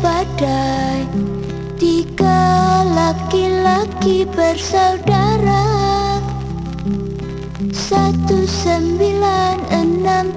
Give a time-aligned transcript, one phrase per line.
[0.00, 1.08] badai
[1.78, 5.66] Tiga laki-laki bersaudara.
[7.70, 10.34] Satu sembilan enam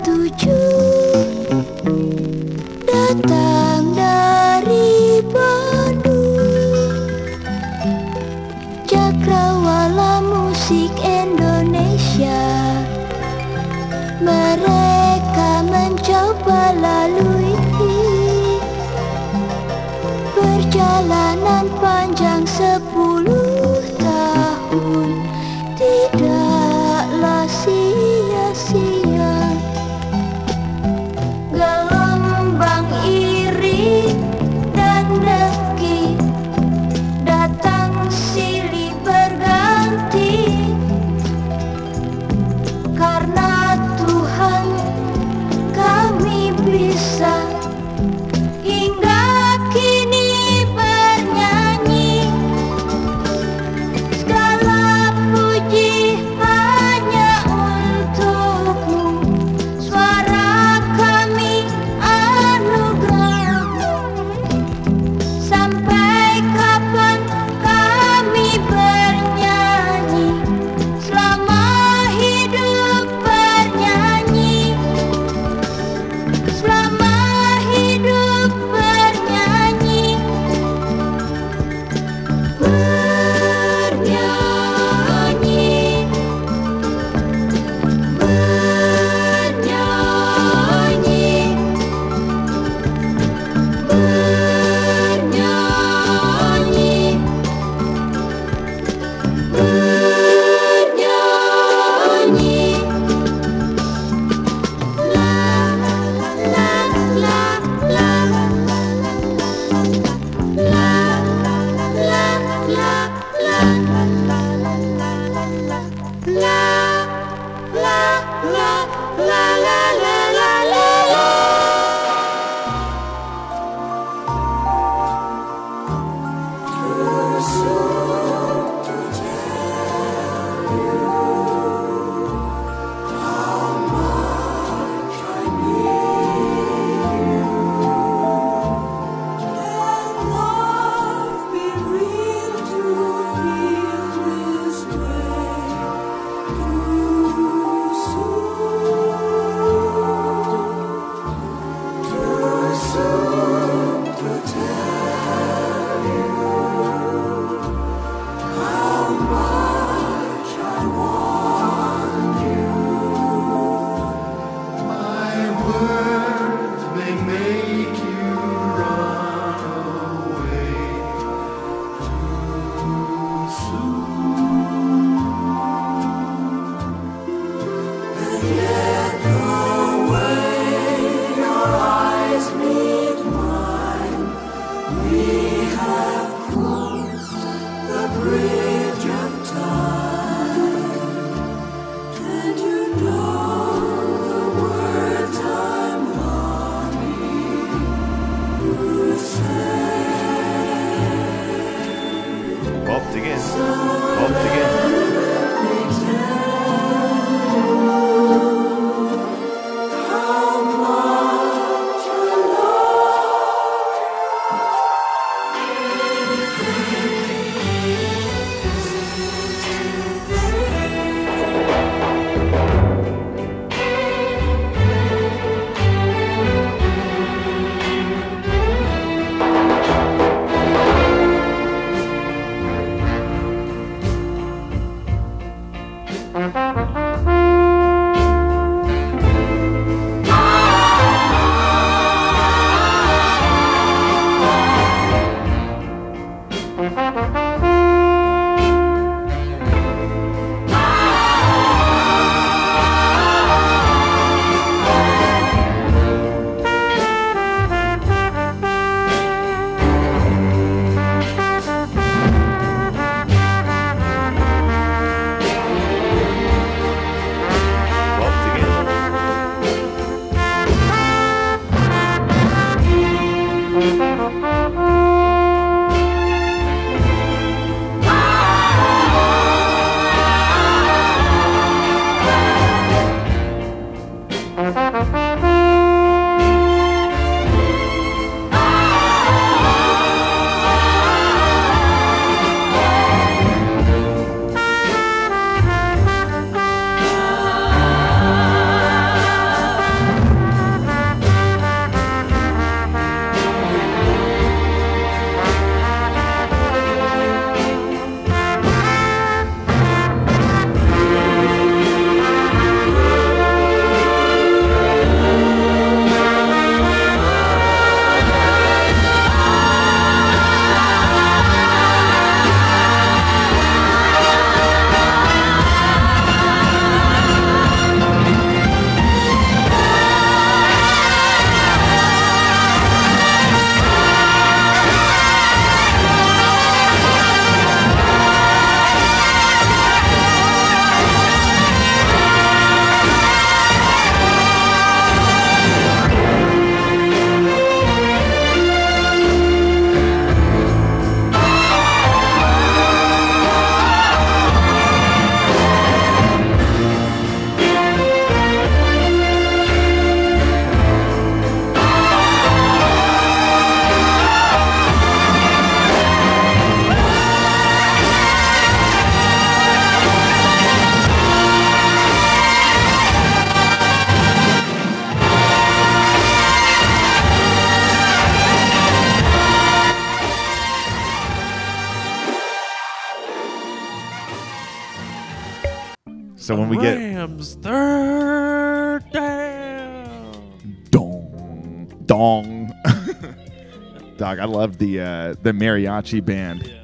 [395.42, 396.68] The mariachi band.
[396.68, 396.82] Yeah.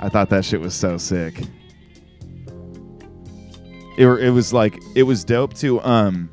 [0.00, 1.40] I thought that shit was so sick.
[3.98, 5.80] It, it was like it was dope too.
[5.82, 6.30] Um,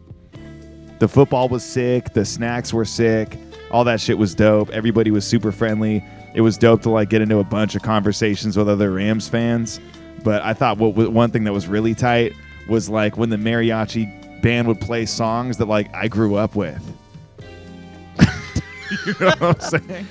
[0.99, 2.13] the football was sick.
[2.13, 3.37] The snacks were sick.
[3.71, 4.69] All that shit was dope.
[4.69, 6.03] Everybody was super friendly.
[6.33, 9.81] It was dope to like get into a bunch of conversations with other Rams fans.
[10.23, 12.33] But I thought what one thing that was really tight
[12.69, 16.81] was like when the mariachi band would play songs that like I grew up with.
[19.05, 20.07] you know what I'm saying?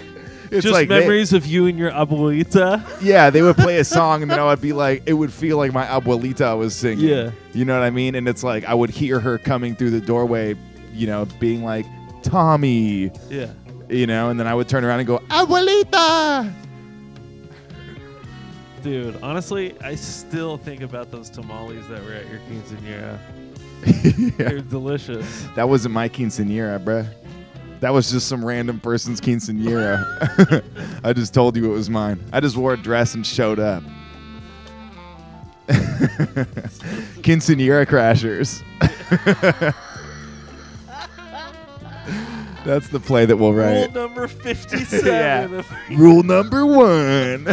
[0.51, 3.03] It's Just like they- memories of you and your abuelita.
[3.03, 5.57] yeah, they would play a song and then I would be like, it would feel
[5.57, 7.07] like my abuelita was singing.
[7.09, 7.31] Yeah.
[7.53, 8.15] You know what I mean?
[8.15, 10.55] And it's like I would hear her coming through the doorway,
[10.93, 11.87] you know, being like,
[12.23, 13.49] Tommy, Yeah.
[13.89, 16.53] you know, and then I would turn around and go, Abuelita.
[18.83, 23.19] Dude, honestly, I still think about those tamales that were at your quinceanera.
[23.87, 24.31] Yeah.
[24.37, 25.47] They're delicious.
[25.55, 27.07] That wasn't my quinceanera, bruh.
[27.81, 30.63] That was just some random person's quinceanera.
[31.05, 32.25] I just told you it was mine.
[32.33, 33.83] I just wore a dress and showed up.
[37.23, 38.63] quinceanera crashers.
[42.65, 43.95] That's the play that we'll write.
[43.95, 45.07] Rule number 57.
[45.07, 45.63] Yeah.
[45.91, 47.47] Rule number one: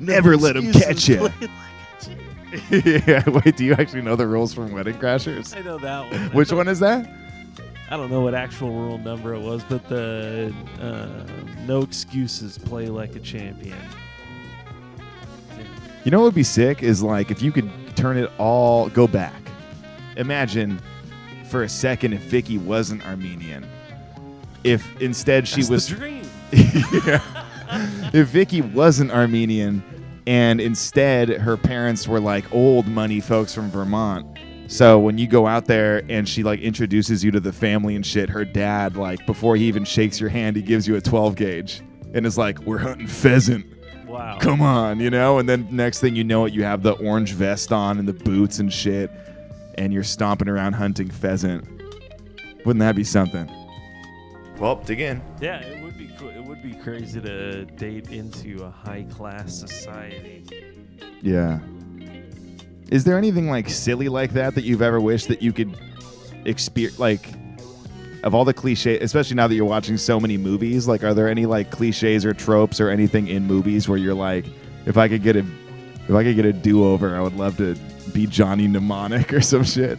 [0.00, 1.16] never let them catch you.
[1.16, 1.48] play like a
[2.70, 3.28] yeah.
[3.28, 5.56] Wait, do you actually know the rules from Wedding Crashers?
[5.56, 6.20] I know that one.
[6.30, 7.10] Which one is that?
[7.90, 12.86] I don't know what actual rule number it was, but the uh, no excuses, play
[12.86, 13.78] like a champion.
[16.04, 19.06] You know what would be sick is like if you could turn it all go
[19.06, 19.40] back.
[20.16, 20.80] Imagine
[21.48, 23.66] for a second if Vicky wasn't Armenian.
[24.64, 26.22] If instead she That's was the dream.
[26.52, 28.10] Yeah.
[28.12, 29.82] if Vicky wasn't Armenian
[30.26, 34.33] and instead her parents were like old money folks from Vermont.
[34.66, 38.04] So when you go out there and she like introduces you to the family and
[38.04, 41.36] shit, her dad like before he even shakes your hand, he gives you a 12
[41.36, 41.82] gauge
[42.14, 43.66] and is like, "We're hunting pheasant."
[44.06, 44.38] Wow.
[44.40, 45.38] come on, you know?
[45.38, 48.12] And then next thing you know it, you have the orange vest on and the
[48.12, 49.10] boots and shit,
[49.76, 51.66] and you're stomping around hunting pheasant.
[52.64, 53.50] Wouldn't that be something?
[54.58, 55.20] Well, dig in.
[55.40, 56.28] Yeah, it would be cool.
[56.30, 60.44] It would be crazy to date into a high class society.
[61.20, 61.58] Yeah.
[62.94, 65.76] Is there anything like silly like that that you've ever wished that you could
[66.44, 67.00] experience?
[67.00, 67.28] Like,
[68.22, 71.28] of all the cliches, especially now that you're watching so many movies, like, are there
[71.28, 74.44] any like cliches or tropes or anything in movies where you're like,
[74.86, 75.44] if I could get a,
[76.08, 77.74] if I could get a do over, I would love to
[78.12, 79.98] be Johnny Mnemonic or some shit.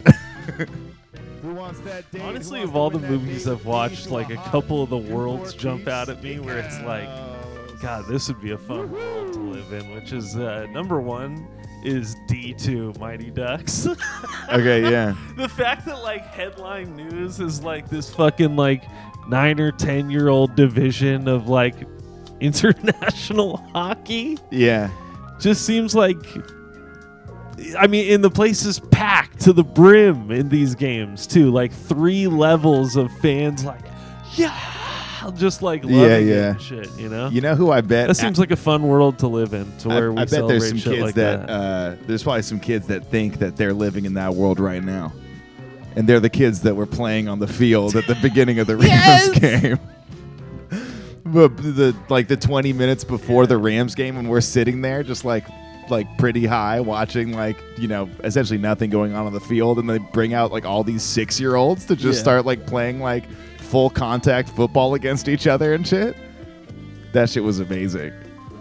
[2.22, 6.08] Honestly, of all the movies I've watched, like a couple of the worlds jump out
[6.08, 7.10] at me where it's like,
[7.82, 9.94] God, this would be a fun world to live in.
[9.94, 11.46] Which is uh, number one
[11.86, 13.86] is D2 Mighty Ducks.
[14.52, 15.14] okay, yeah.
[15.36, 18.84] the fact that like headline news is like this fucking like
[19.28, 21.74] nine or ten year old division of like
[22.40, 24.90] international hockey Yeah.
[25.40, 26.18] just seems like
[27.78, 31.50] I mean, and the place is packed to the brim in these games too.
[31.50, 33.80] Like three levels of fans, like
[34.34, 34.54] yeah,
[35.30, 36.50] just like loving Yeah, it yeah.
[36.50, 36.90] and shit.
[36.98, 38.08] You know, You know who I bet?
[38.08, 39.70] that seems like a fun world to live in.
[39.78, 41.50] To I, where we I bet there's some kids like that, that.
[41.52, 45.12] Uh, there's probably some kids that think that they're living in that world right now,
[45.94, 48.76] and they're the kids that were playing on the field at the beginning of the
[48.76, 49.78] Rams game.
[51.24, 55.24] But the like the 20 minutes before the Rams game, when we're sitting there just
[55.24, 55.44] like
[55.90, 59.90] like pretty high watching like you know essentially nothing going on on the field, and
[59.90, 62.22] they bring out like all these six year olds to just Yeah.
[62.22, 63.24] start like playing like
[63.66, 66.16] full contact football against each other and shit.
[67.12, 68.12] That shit was amazing.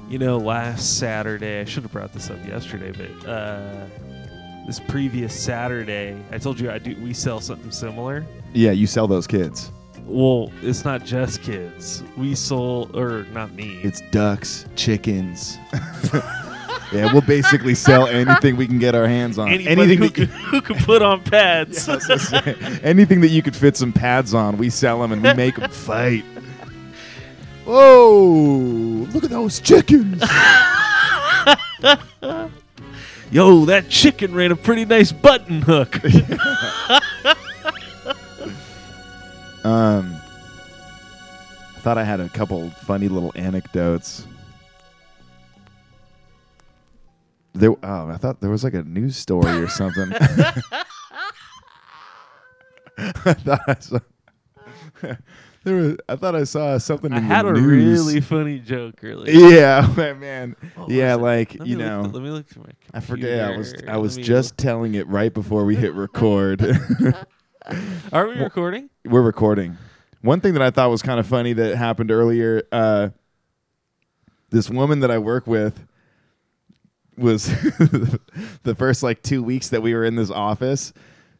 [0.09, 3.85] You know, last Saturday, I should have brought this up yesterday, but uh,
[4.65, 6.95] this previous Saturday, I told you I do.
[7.01, 8.25] We sell something similar.
[8.53, 9.71] Yeah, you sell those kids.
[10.05, 12.03] Well, it's not just kids.
[12.15, 13.79] We sold, or not me.
[13.83, 15.57] It's ducks, chickens.
[16.91, 19.47] yeah, we'll basically sell anything we can get our hands on.
[19.49, 21.83] Anybody anything who that you, can, who can put on pads.
[22.29, 25.55] Say, anything that you could fit some pads on, we sell them and we make
[25.55, 26.23] them fight.
[27.65, 29.07] Whoa!
[29.11, 30.21] Look at those chickens.
[33.31, 35.99] Yo, that chicken ran a pretty nice button hook.
[39.65, 40.15] Um,
[41.75, 44.27] I thought I had a couple funny little anecdotes.
[47.55, 50.11] There, oh, I thought there was like a news story or something.
[52.97, 53.99] I thought I saw,
[55.63, 57.11] There was, I thought I saw something.
[57.11, 57.99] I in had the a news.
[58.05, 59.33] really funny joke earlier.
[59.33, 60.55] Yeah, man.
[60.75, 61.17] What yeah, it?
[61.17, 62.01] like Let you me look know.
[62.03, 62.69] th- let me look through my.
[62.93, 63.51] I forget.
[63.51, 63.91] I was computer.
[63.93, 66.61] I was me just telling it right before we hit record.
[66.61, 67.27] look.
[68.13, 68.89] Are we recording?
[69.05, 69.77] We're recording.
[70.21, 72.61] One thing that I thought was kind of funny that happened earlier.
[72.71, 73.09] Uh,
[74.51, 75.83] this woman that I work with
[77.17, 77.45] was
[78.63, 80.93] the first like two weeks that we were in this office.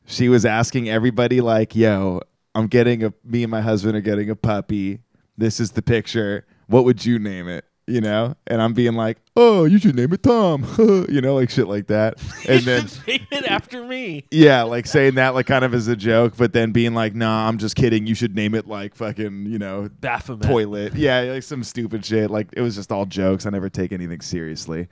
[0.05, 2.21] She was asking everybody like, "Yo,
[2.53, 3.13] I'm getting a.
[3.23, 4.99] Me and my husband are getting a puppy.
[5.37, 6.45] This is the picture.
[6.67, 10.11] What would you name it?" You know, and I'm being like, "Oh, you should name
[10.13, 10.65] it Tom."
[11.09, 12.15] you know, like shit like that.
[12.49, 14.25] And then name it after me.
[14.31, 17.47] yeah, like saying that like kind of as a joke, but then being like, "Nah,
[17.47, 18.05] I'm just kidding.
[18.07, 20.47] You should name it like fucking, you know, Baphomet.
[20.47, 22.29] toilet." Yeah, like some stupid shit.
[22.29, 23.45] Like it was just all jokes.
[23.47, 24.87] I never take anything seriously.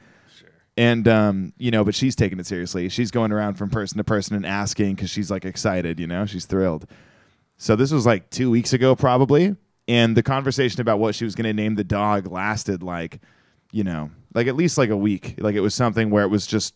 [0.76, 2.90] And um, you know, but she's taking it seriously.
[2.90, 6.00] She's going around from person to person and asking because she's like excited.
[6.00, 6.88] You know, she's thrilled.
[7.58, 9.56] So this was like two weeks ago, probably,
[9.88, 13.22] and the conversation about what she was going to name the dog lasted like,
[13.72, 15.36] you know, like at least like a week.
[15.38, 16.74] Like it was something where it was just,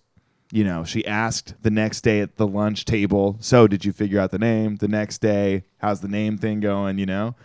[0.51, 4.19] you know, she asked the next day at the lunch table, "So did you figure
[4.19, 6.99] out the name?" The next day, how's the name thing going?
[6.99, 7.35] You know.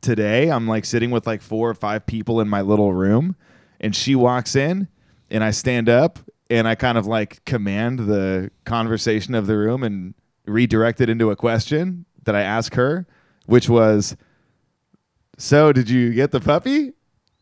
[0.00, 3.36] Today, I'm like sitting with like four or five people in my little room,
[3.80, 4.88] and she walks in,
[5.34, 9.82] and I stand up and I kind of like command the conversation of the room
[9.82, 10.14] and
[10.46, 13.04] redirect it into a question that I ask her,
[13.46, 14.16] which was,
[15.36, 16.92] "So, did you get the puppy?"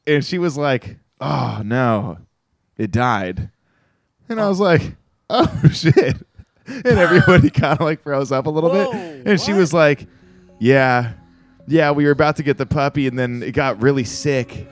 [0.06, 2.16] And she was like, "Oh no,
[2.78, 3.50] it died."
[4.26, 4.96] And I was like,
[5.30, 6.16] "Oh shit!"
[6.66, 10.06] And everybody kind of like froze up a little Whoa, bit, and she was like,
[10.58, 11.12] "Yeah,
[11.66, 14.66] yeah, we were about to get the puppy, and then it got really sick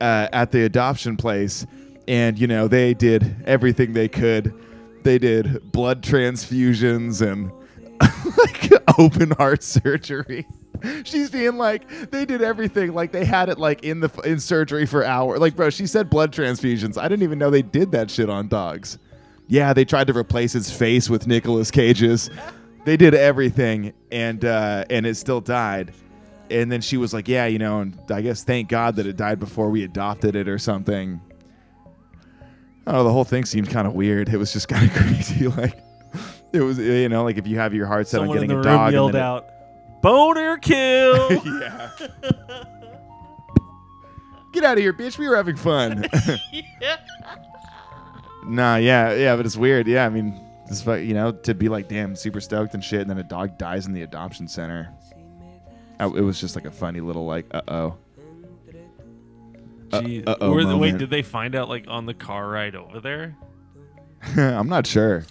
[0.00, 1.64] uh, at the adoption place,
[2.08, 4.54] and you know they did everything they could.
[5.02, 7.52] They did blood transfusions and
[8.38, 10.46] like open heart surgery.
[11.04, 12.94] She's being like, they did everything.
[12.94, 15.40] Like they had it like in the in surgery for hours.
[15.40, 16.98] Like, bro, she said blood transfusions.
[16.98, 18.98] I didn't even know they did that shit on dogs.
[19.46, 22.30] Yeah, they tried to replace his face with Nicolas Cage's.
[22.84, 25.92] They did everything, and uh, and it still died.
[26.50, 29.16] And then she was like, "Yeah, you know, and I guess thank God that it
[29.16, 31.20] died before we adopted it or something."
[32.86, 33.04] I don't know.
[33.04, 34.28] The whole thing seemed kind of weird.
[34.28, 35.48] It was just kind of crazy.
[35.48, 35.78] Like
[36.52, 38.62] it was, you know, like if you have your heart set Someone on in getting
[38.62, 39.48] the a room dog, and yelled then it- out,
[40.02, 41.90] "Boner kill!" yeah.
[44.52, 45.18] Get out of here, bitch.
[45.18, 46.04] We were having fun.
[48.46, 49.86] nah, yeah, yeah, but it's weird.
[49.88, 53.00] Yeah, I mean, it's fu- you know, to be like, damn, super stoked and shit,
[53.00, 54.90] and then a dog dies in the adoption center.
[55.98, 57.96] I- it was just like a funny little like, uh oh.
[59.94, 60.28] Uh, Jeez.
[60.28, 63.36] uh-oh Were the- wait, did they find out like on the car ride over there?
[64.36, 65.24] I'm not sure.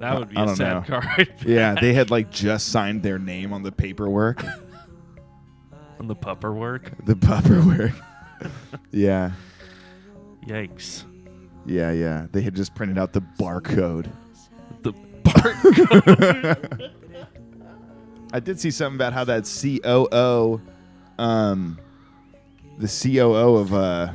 [0.00, 0.82] That would be I a sad know.
[0.82, 1.34] car ride.
[1.46, 4.44] Yeah, they had like just signed their name on the paperwork,
[6.00, 6.90] on the pupper work.
[7.06, 7.92] the paperwork.
[8.90, 9.30] yeah,
[10.46, 11.04] Yikes.
[11.64, 12.26] yeah, yeah.
[12.32, 14.10] They had just printed out the barcode.
[14.82, 15.56] The bark.
[18.32, 20.60] I did see something about how that COO,
[21.18, 21.78] um,
[22.78, 24.12] the COO of uh,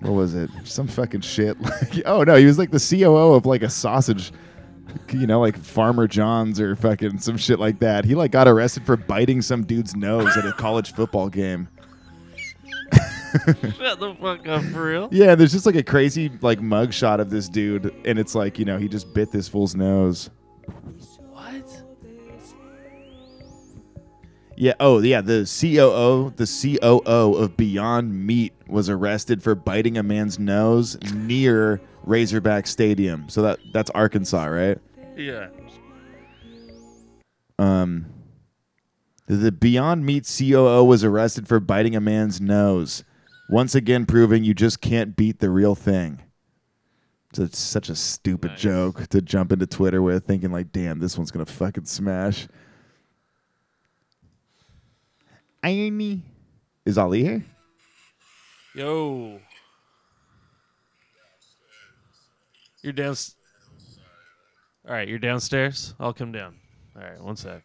[0.00, 0.50] what was it?
[0.64, 1.56] Some fucking shit.
[1.68, 4.32] Like, oh no, he was like the COO of like a sausage,
[5.12, 8.04] you know, like Farmer John's or fucking some shit like that.
[8.04, 11.68] He like got arrested for biting some dude's nose at a college football game.
[13.32, 15.08] Shut the fuck up for real.
[15.12, 18.58] Yeah, there's just like a crazy like mug shot of this dude, and it's like
[18.58, 20.30] you know he just bit this fool's nose.
[24.60, 24.72] Yeah.
[24.80, 25.20] Oh, yeah.
[25.20, 31.80] The COO, the COO of Beyond Meat, was arrested for biting a man's nose near
[32.02, 33.28] Razorback Stadium.
[33.28, 34.78] So that that's Arkansas, right?
[35.16, 35.48] Yeah.
[37.58, 38.06] Um,
[39.26, 43.04] the Beyond Meat COO was arrested for biting a man's nose.
[43.50, 46.20] Once again, proving you just can't beat the real thing.
[47.34, 48.60] So it's such a stupid Nice.
[48.60, 52.48] joke to jump into Twitter with, thinking like, "Damn, this one's gonna fucking smash."
[55.62, 56.22] Irony.
[56.84, 57.44] Is Ali here?
[58.74, 59.40] Yo.
[62.82, 63.14] You're down.
[64.86, 65.94] All right, you're downstairs.
[65.98, 66.54] I'll come down.
[66.96, 67.62] All right, one sec.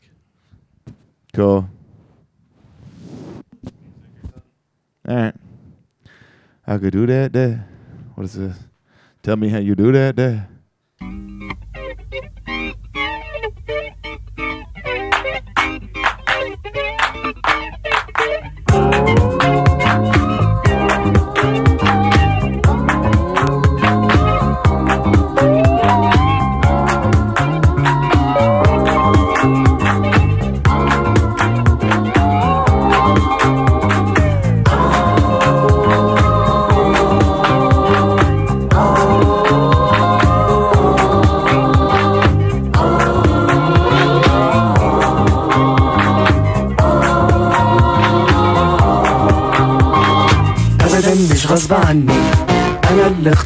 [1.34, 1.70] Cool.
[5.08, 5.36] All right.
[6.66, 7.68] I could do that there.
[8.16, 8.58] What is this?
[9.22, 10.50] Tell me how you do that there.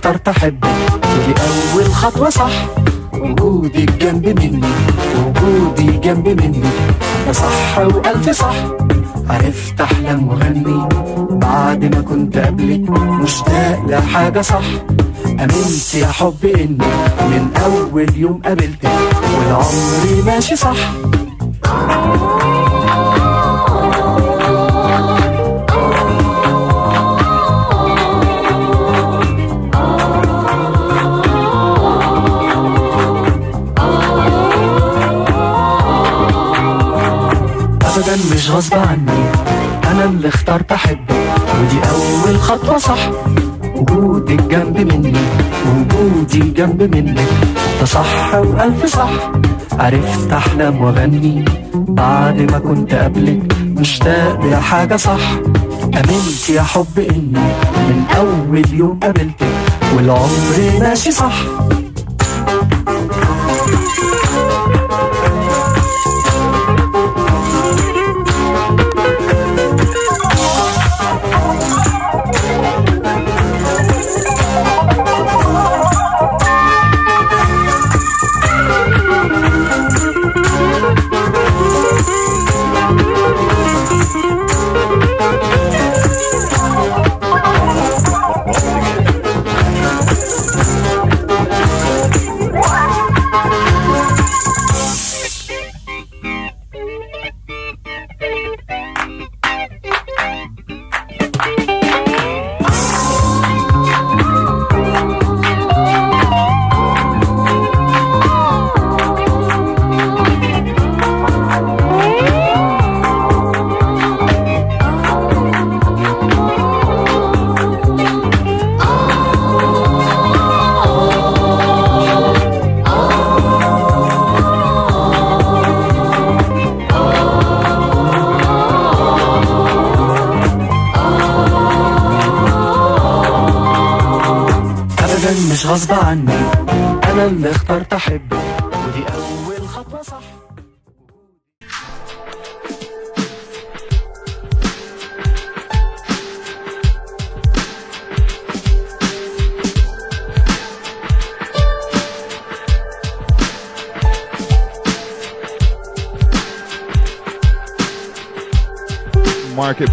[0.07, 0.67] اخترت احبك
[1.03, 1.33] ودي
[1.73, 2.51] أول خطوة صح.
[3.13, 4.61] وجودك جنب مني.
[5.17, 6.61] وجودي جنب مني.
[7.25, 8.55] ده صح والف صح.
[9.29, 10.87] عرفت احلم واغني
[11.31, 14.65] بعد ما كنت قبلك مشتاق لحاجة صح.
[15.25, 16.77] أمنت يا حب إني
[17.19, 18.89] من أول يوم قابلتك.
[19.37, 20.77] والعمر ماشي صح.
[38.37, 39.21] مش غصب عني.
[39.91, 41.11] أنا اللي اخترت أحبك.
[41.61, 43.09] ودي أول خطوة صح.
[43.75, 45.13] وجودك جنب مني.
[45.67, 47.27] وجودي جنب منك.
[47.79, 49.09] ده صح وألف صح.
[49.79, 51.45] عرفت احلم وأغني.
[51.73, 53.55] بعد ما كنت قبلك.
[53.63, 55.31] مشتاق لحاجه صح.
[55.83, 57.47] أمنت يا حب إني.
[57.87, 59.47] من أول يوم قابلتك.
[59.95, 61.33] والعمر ماشي صح.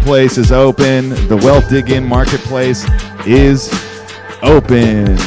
[0.05, 1.09] Marketplace is open.
[1.27, 2.85] The Wealth Dig In Marketplace
[3.25, 3.73] is
[4.43, 5.17] open.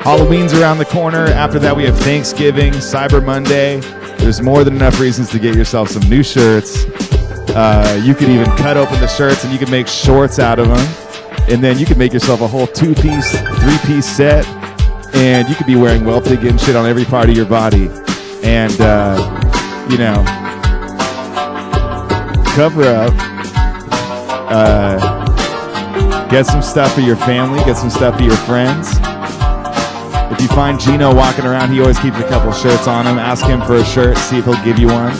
[0.00, 1.26] Halloween's around the corner.
[1.26, 3.78] After that, we have Thanksgiving, Cyber Monday.
[4.18, 6.86] There's more than enough reasons to get yourself some new shirts.
[7.50, 10.66] Uh, you could even cut open the shirts and you can make shorts out of
[10.66, 11.46] them.
[11.48, 13.30] And then you can make yourself a whole two piece,
[13.60, 14.44] three piece set.
[15.14, 17.88] And you could be wearing Wealth Dig In shit on every part of your body.
[18.42, 20.24] And, uh, you know,
[22.56, 23.33] cover up.
[24.56, 27.58] Uh, get some stuff for your family.
[27.64, 28.88] Get some stuff for your friends.
[30.30, 33.18] If you find Gino walking around, he always keeps a couple shirts on him.
[33.18, 34.16] Ask him for a shirt.
[34.16, 35.12] See if he'll give you one.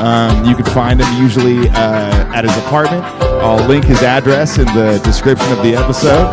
[0.00, 3.04] Um, you can find him usually uh, at his apartment.
[3.44, 6.32] I'll link his address in the description of the episode.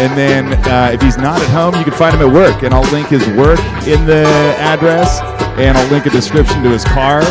[0.00, 2.62] And then uh, if he's not at home, you can find him at work.
[2.62, 4.24] And I'll link his work in the
[4.56, 5.20] address.
[5.58, 7.22] And I'll link a description to his car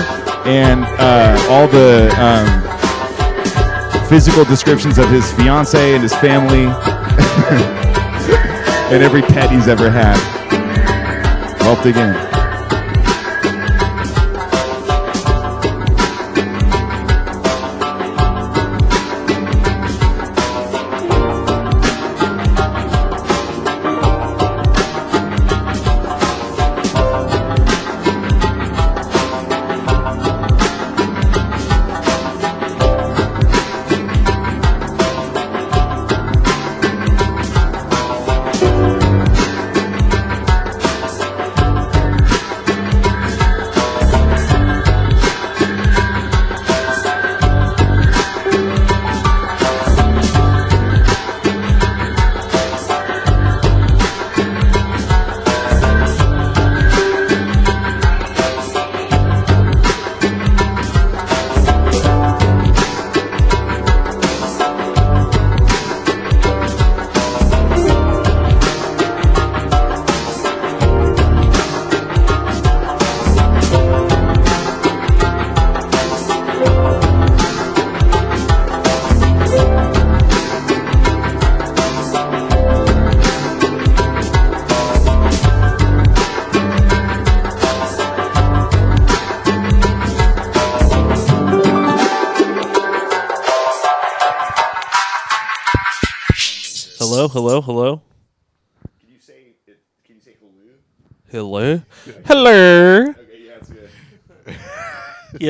[0.46, 2.71] and uh, all the um,
[4.12, 6.66] physical descriptions of his fiance and his family
[8.92, 10.18] and every pet he's ever had.
[11.62, 11.96] Wealth Dig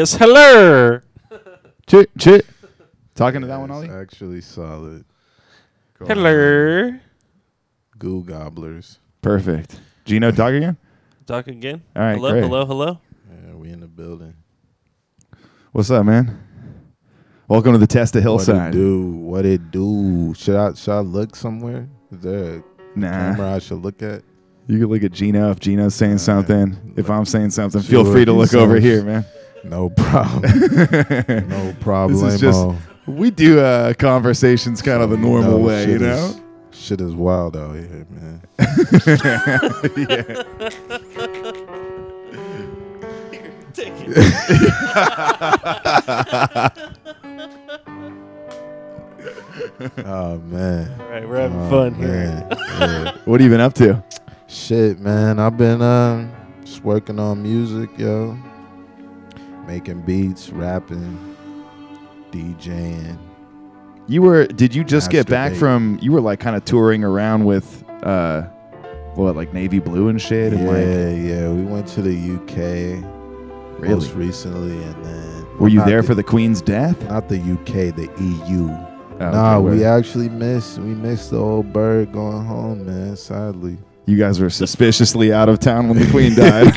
[0.01, 0.99] Yes, hello.
[1.85, 2.43] Chit chit.
[3.13, 3.87] Talking to that one, Ollie.
[3.87, 5.05] actually solid.
[5.99, 6.09] Go on.
[6.09, 6.93] Hello.
[7.99, 8.97] Goo gobblers.
[9.21, 9.79] Perfect.
[10.05, 10.75] Gino, talk again.
[11.27, 11.83] Talk again.
[11.95, 12.41] All right, hello, great.
[12.41, 12.99] hello, hello.
[13.29, 14.33] Yeah, we in the building.
[15.71, 16.35] What's up, man?
[17.47, 18.73] Welcome to the test of What Hillside.
[18.73, 19.05] it do?
[19.11, 20.33] What it do?
[20.35, 21.87] Should I should I look somewhere?
[22.11, 22.63] Is there a
[22.95, 24.23] Nah, camera I should look at?
[24.65, 26.95] you can look at Gino if Gino's saying something.
[26.97, 28.83] If I'm saying something, See feel what free to he look over says.
[28.83, 29.25] here, man.
[29.63, 30.41] No problem.
[31.50, 32.24] no problem.
[32.26, 32.65] This is just
[33.06, 36.34] we do uh, conversations kind of the normal way, you know.
[36.71, 38.41] Shit is wild out here, man.
[43.74, 46.82] Take it.
[50.06, 51.00] Oh man.
[51.02, 52.47] All right, we're having Oh, fun here.
[52.50, 53.17] Yeah.
[53.26, 54.04] What have you been up to?
[54.47, 55.39] Shit, man.
[55.39, 56.32] I've been um
[56.63, 58.38] just working on music, yo.
[59.67, 61.36] Making beats, rapping,
[62.32, 63.17] DJing.
[64.08, 64.47] You were?
[64.47, 66.00] Did you just get back from?
[66.02, 68.41] You were like kind of touring around with, uh,
[69.15, 71.50] what like navy blue and shit, and yeah, like, yeah.
[71.52, 73.04] We went to the UK
[73.80, 73.93] Really?
[73.93, 77.02] most recently, and then were you there for the Queen's death?
[77.08, 78.69] not the UK, the EU.
[78.69, 83.15] Oh, nah, okay, we actually missed we missed the old bird going home, man.
[83.15, 83.78] Sadly.
[84.12, 86.74] You guys were suspiciously out of town when the Queen died.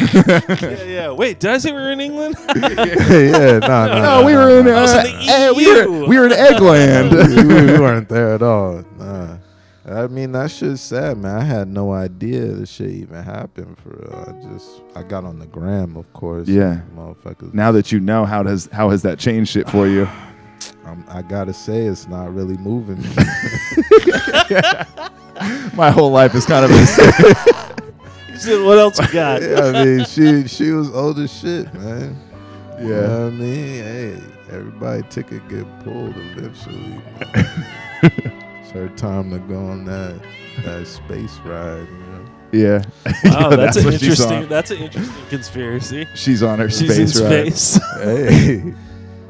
[0.61, 1.11] Yeah, yeah.
[1.11, 2.37] Wait, did I say we were in England?
[2.57, 4.69] yeah, nah, nah, no, nah, we were in.
[4.69, 7.11] Uh, was in eh, we were we were in Eggland.
[7.13, 8.85] we, we weren't there at all.
[8.99, 9.39] Nah.
[9.87, 11.37] I mean that shit's sad, man.
[11.37, 14.15] I had no idea this shit even happened for real.
[14.27, 16.49] I just I got on the gram, of course.
[16.49, 16.81] Yeah.
[16.97, 17.53] motherfuckers.
[17.53, 20.09] now that you know, how does how has that changed shit for you?
[20.87, 23.03] I'm, I gotta say, it's not really moving.
[25.75, 26.71] My whole life is kind of.
[26.71, 29.43] You said, what else you got?
[29.43, 32.17] Yeah, I mean, she she was old as shit, man.
[32.81, 33.01] You Yeah.
[33.01, 33.85] know what I mean?
[33.85, 34.21] Hey,
[34.51, 37.01] everybody ticket get pulled eventually.
[38.63, 40.21] it's her time to go on that
[40.65, 41.87] that space ride.
[41.89, 42.25] You know?
[42.53, 42.83] Yeah.
[43.25, 44.49] Wow, Yeah, that's, an interesting.
[44.49, 46.07] That's an interesting conspiracy.
[46.15, 47.53] She's on her She's space in ride.
[47.57, 47.81] space.
[48.03, 48.75] hey,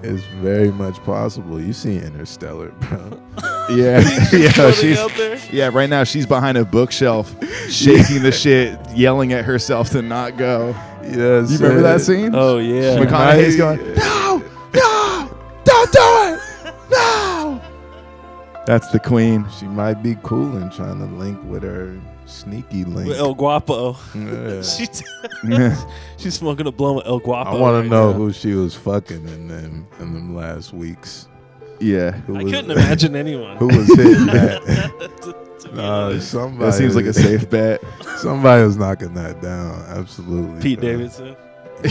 [0.05, 1.61] it's very much possible.
[1.61, 3.21] You see Interstellar, bro.
[3.71, 4.71] Yeah, yeah.
[4.73, 5.41] She's out there.
[5.51, 5.71] yeah.
[5.73, 7.35] Right now, she's behind a bookshelf,
[7.71, 10.77] shaking the shit, yelling at herself to not go.
[11.03, 12.33] Yes, You remember that scene?
[12.35, 12.99] Oh yeah.
[12.99, 14.43] McConaughey's going, no,
[14.75, 17.63] no, don't do it, no.
[18.67, 19.47] That's the queen.
[19.59, 23.09] She might be cool and trying to link with her sneaky link.
[23.09, 23.97] With El Guapo.
[24.15, 24.63] Yeah.
[24.63, 24.87] She,
[26.19, 27.51] she's smoking a blunt with El Guapo.
[27.51, 28.17] I want right to know now.
[28.17, 31.29] who she was fucking in them in them last weeks.
[31.81, 32.13] yeah.
[32.13, 33.57] Who I was, couldn't imagine anyone.
[33.59, 34.63] who was hitting that.
[35.23, 37.81] To Uh, somebody That seems like a safe bet.
[38.19, 39.83] Somebody was knocking that down.
[39.89, 40.61] Absolutely.
[40.63, 40.89] Pete bro.
[40.91, 41.37] Davidson.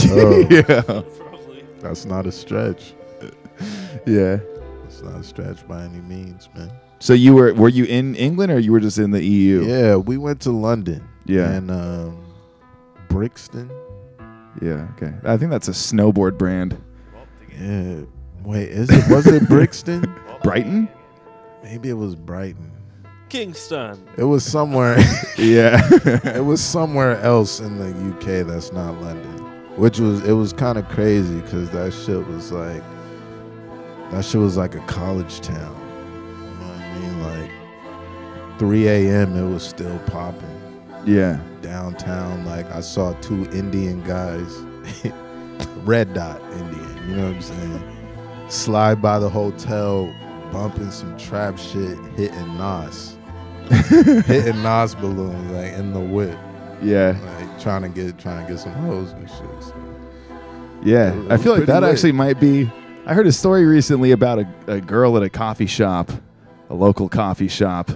[0.09, 1.65] Oh, yeah, Probably.
[1.79, 2.93] That's not a stretch.
[4.07, 4.37] yeah.
[4.85, 6.71] It's not a stretch by any means, man.
[7.03, 9.65] So you were were you in England or you were just in the EU?
[9.65, 11.05] Yeah, we went to London.
[11.25, 11.51] Yeah.
[11.51, 12.23] And um,
[13.09, 13.69] Brixton.
[14.61, 14.87] Yeah.
[14.95, 15.13] Okay.
[15.25, 16.81] I think that's a snowboard brand.
[17.59, 18.03] Yeah.
[18.45, 20.05] Wait, is it was it Brixton?
[20.43, 20.87] Brighton.
[21.61, 22.71] Maybe it was Brighton.
[23.27, 24.07] Kingston.
[24.15, 24.97] It was somewhere
[25.37, 25.81] Yeah.
[25.91, 29.39] it was somewhere else in the UK that's not London.
[29.75, 32.81] Which was it was kind of crazy cuz that shit was like
[34.11, 35.83] that shit was like a college town.
[36.99, 37.23] Mean?
[37.23, 39.36] Like 3 a.m.
[39.36, 40.49] it was still popping.
[41.06, 41.39] yeah.
[41.62, 42.45] downtown.
[42.45, 44.49] Like I saw two Indian guys,
[45.86, 47.10] red dot Indian.
[47.10, 47.84] You know what I'm saying?
[48.49, 50.13] Slide by the hotel,
[50.51, 53.17] bumping some trap shit, hitting Nos,
[54.27, 56.38] hitting Nos balloons like in the whip,
[56.82, 57.17] Yeah.
[57.39, 59.63] like trying to get trying to get some hoes and shit.
[59.63, 59.73] So,
[60.84, 61.91] Yeah, I feel like that lit.
[61.91, 62.69] actually might be.
[63.06, 66.10] I heard a story recently about a, a girl at a coffee shop,
[66.73, 67.91] a local coffee shop.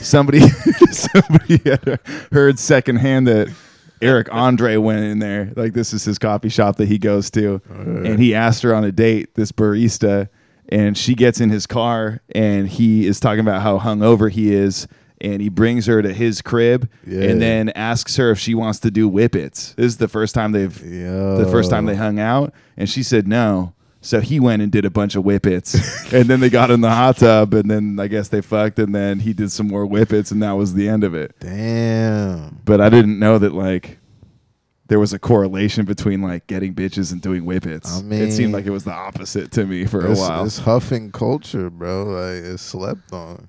[0.00, 0.40] somebody,
[0.90, 2.00] somebody had
[2.32, 3.52] heard secondhand that
[4.00, 5.52] Eric Andre went in there.
[5.56, 8.74] Like this is his coffee shop that he goes to, oh, and he asked her
[8.74, 9.34] on a date.
[9.34, 10.28] This barista,
[10.70, 14.88] and she gets in his car, and he is talking about how hungover he is.
[15.20, 17.22] And he brings her to his crib, Yeah.
[17.22, 19.74] and then asks her if she wants to do whippets.
[19.76, 21.38] This is the first time they've Yo.
[21.38, 23.72] the first time they hung out, and she said no.
[24.04, 25.74] So he went and did a bunch of whippets,
[26.12, 28.94] and then they got in the hot tub, and then I guess they fucked, and
[28.94, 31.34] then he did some more whippets, and that was the end of it.
[31.40, 32.60] Damn.
[32.66, 33.98] But I didn't know that like
[34.88, 38.02] there was a correlation between like getting bitches and doing whippets.
[38.02, 40.44] I it seemed like it was the opposite to me for It's, a while.
[40.44, 42.04] it's huffing culture, bro.
[42.04, 43.48] Like it's slept on.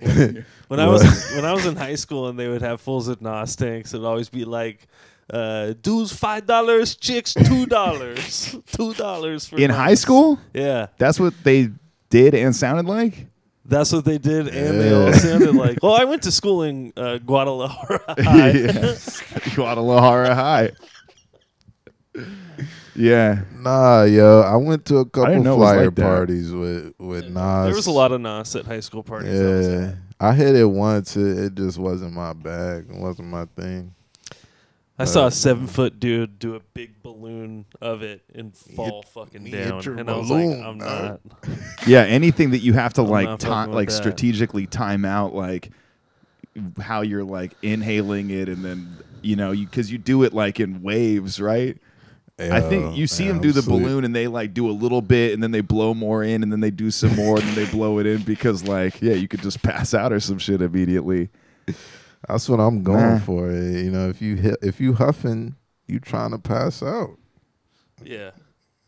[0.00, 1.02] When I was
[1.34, 4.06] when I was in high school and they would have fulls of Nos tanks, it'd
[4.06, 4.86] always be like,
[5.30, 10.86] uh, "Dudes five dollars, chicks two dollars, two dollars for In Nos." high school, Yeah,
[10.98, 11.70] that's what they
[12.10, 13.26] did and sounded like.
[13.64, 15.78] that's what they did, and they all sounded like.
[15.82, 18.14] Well, I went to school in uh, Guadalajara.
[18.18, 18.96] High.
[19.54, 20.70] Guadalajara High.
[22.96, 23.42] Yeah.
[23.54, 26.02] Nah, yo, I went to a couple didn't know it was flyer like that.
[26.02, 27.66] parties with with Nos.
[27.66, 29.38] There was a lot of Nos at high school parties.
[29.40, 29.80] I was at.
[29.80, 31.16] Yeah, I hit it once.
[31.16, 32.86] It, it just wasn't my bag.
[32.90, 33.94] It wasn't my thing.
[34.98, 39.02] I saw a uh, seven foot dude do a big balloon of it and fall
[39.02, 41.20] fucking me down, get your and I was balloon, like, I'm not.
[41.86, 43.94] Yeah, anything that you have to like not ti- fucking with like that.
[43.94, 45.70] strategically time out like
[46.80, 50.58] how you're like inhaling it and then you know you cuz you do it like
[50.58, 51.78] in waves, right?
[52.40, 54.72] I think you see man, them do I'm the balloon and they like do a
[54.72, 57.46] little bit and then they blow more in and then they do some more and
[57.48, 60.38] then they blow it in because like yeah, you could just pass out or some
[60.38, 61.30] shit immediately.
[62.26, 63.18] That's what I'm going Nah.
[63.20, 63.50] for.
[63.50, 65.54] eh, You know, if you hit, if you huffing,
[65.86, 67.10] you trying to pass out.
[68.04, 68.40] Yeah, I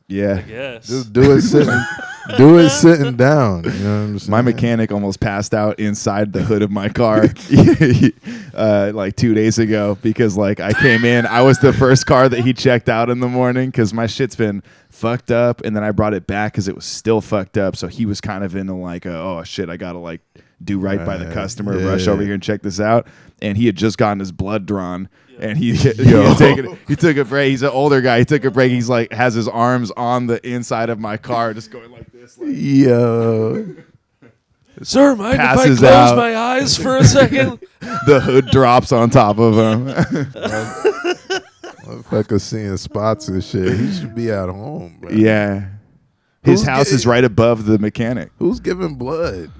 [0.08, 0.40] Yeah.
[0.42, 0.88] guess.
[0.88, 1.80] Just do it sitting,
[2.36, 3.64] do it sitting down.
[3.64, 4.30] You know what I'm saying?
[4.30, 7.26] My mechanic almost passed out inside the hood of my car
[8.54, 12.28] uh, like two days ago because like I came in, I was the first car
[12.28, 15.82] that he checked out in the morning because my shit's been fucked up, and then
[15.84, 17.76] I brought it back because it was still fucked up.
[17.76, 20.20] So he was kind of into like, a, oh shit, I gotta like
[20.62, 21.86] do right by the customer, Yeah.
[21.88, 23.06] rush over here and check this out.
[23.40, 25.08] And he had just gotten his blood drawn.
[25.38, 27.50] And he, he, had taken, he took a break.
[27.50, 28.18] He's an older guy.
[28.18, 28.70] He took a break.
[28.70, 32.36] He's like has his arms on the inside of my car, just going like this.
[32.36, 33.74] Like, Yo,
[34.82, 36.16] Sir, mind if I close out.
[36.16, 37.58] my eyes for a second?
[38.06, 39.86] the hood drops on top of him.
[41.84, 43.78] motherfucker seeing spots and shit.
[43.78, 45.10] He should be at home, bro.
[45.10, 45.68] yeah.
[46.42, 48.30] His Who's house is right above the mechanic.
[48.38, 49.50] Who's giving blood?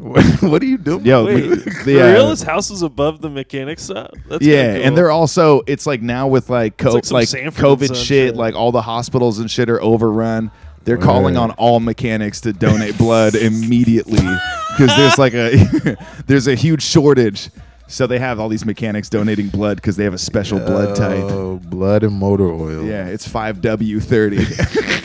[0.40, 1.04] What, are you doing?
[1.04, 1.48] Yo, Wait,
[1.84, 2.44] the, yeah.
[2.46, 4.14] House is above the mechanic's shop.
[4.28, 4.86] That's yeah, cool.
[4.86, 8.54] and they're also it's like now with like co- like, like COVID shit, shit, like
[8.54, 10.50] all the hospitals and shit are overrun.
[10.84, 11.04] They're right.
[11.04, 14.26] calling on all mechanics to donate blood immediately
[14.70, 17.50] because there's like a there's a huge shortage.
[17.86, 20.96] So they have all these mechanics donating blood because they have a special oh, blood
[20.96, 21.24] type.
[21.24, 22.84] Oh, blood and motor oil.
[22.84, 24.99] Yeah, it's 5W30.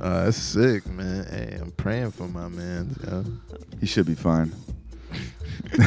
[0.00, 1.26] Uh, that's sick, man.
[1.26, 2.94] Hey, I'm praying for my man.
[3.04, 3.24] Yo.
[3.80, 4.52] He should be fine.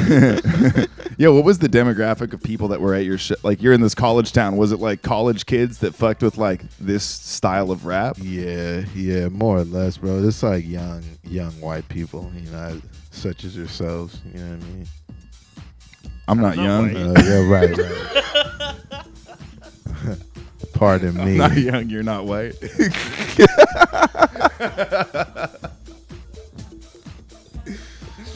[1.18, 3.82] yeah, what was the demographic of people that were at your sh- like you're in
[3.82, 4.58] this college town?
[4.58, 8.18] Was it like college kids that fucked with like this style of rap?
[8.20, 10.24] Yeah, yeah, more or less, bro.
[10.24, 14.20] It's like young, young white people, you know, such as yourselves.
[14.34, 14.88] You know what I mean?
[16.28, 16.96] I'm not not young.
[16.96, 18.76] Uh, yeah, right, right.
[20.82, 21.22] Pardon me.
[21.34, 21.90] I'm not young.
[21.92, 22.56] You're not white.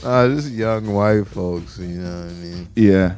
[0.04, 1.80] Uh, just young white folks.
[1.80, 2.68] You know what I mean?
[2.76, 3.16] yeah.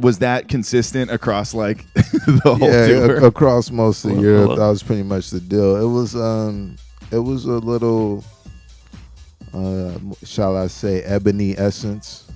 [0.00, 3.16] Was that consistent across like the whole yeah, tour?
[3.18, 5.76] a- across most of Europe, that was pretty much the deal.
[5.76, 6.76] It was, um,
[7.10, 8.24] it was a little,
[9.52, 12.26] uh, shall I say, ebony essence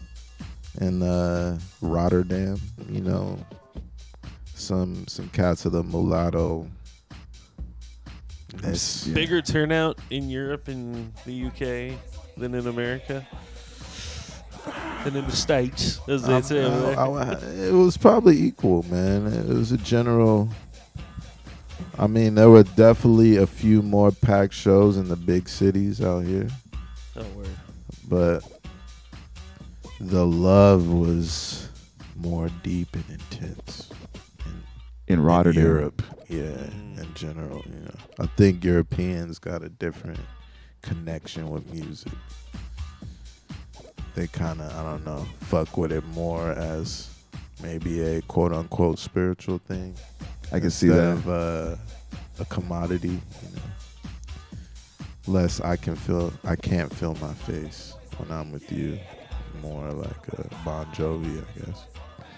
[0.79, 2.61] in uh, Rotterdam.
[2.91, 3.39] You know,
[4.67, 6.69] some some cats of the mulatto.
[8.65, 11.99] It's, Bigger turnout in Europe and the UK
[12.37, 13.27] than in America?
[15.05, 16.65] Than in the States, as they um, say.
[16.65, 17.33] I- I-
[17.69, 19.27] it was probably equal, man.
[19.27, 20.49] It was a general.
[21.99, 26.25] I mean, there were definitely a few more packed shows in the big cities out
[26.25, 26.49] here.
[27.15, 27.49] Oh, word.
[28.09, 28.41] but
[30.01, 31.69] the love was
[32.17, 33.91] more deep and intense
[35.09, 35.63] in, Rotterdam.
[35.65, 36.03] Europe.
[36.29, 40.21] Yeah, in general, you know, I think Europeans got a different
[40.83, 42.13] connection with music.
[44.15, 47.09] They kind of, I don't know, fuck with it more as
[47.63, 49.95] maybe a quote unquote spiritual thing.
[50.53, 51.17] I can see that.
[51.17, 51.33] instead that.
[51.33, 53.63] Of, uh, a commodity, you know.
[55.27, 58.99] Less I can feel, I can't feel my face when I'm with you.
[59.63, 61.87] More like a Bon Jovi, I guess.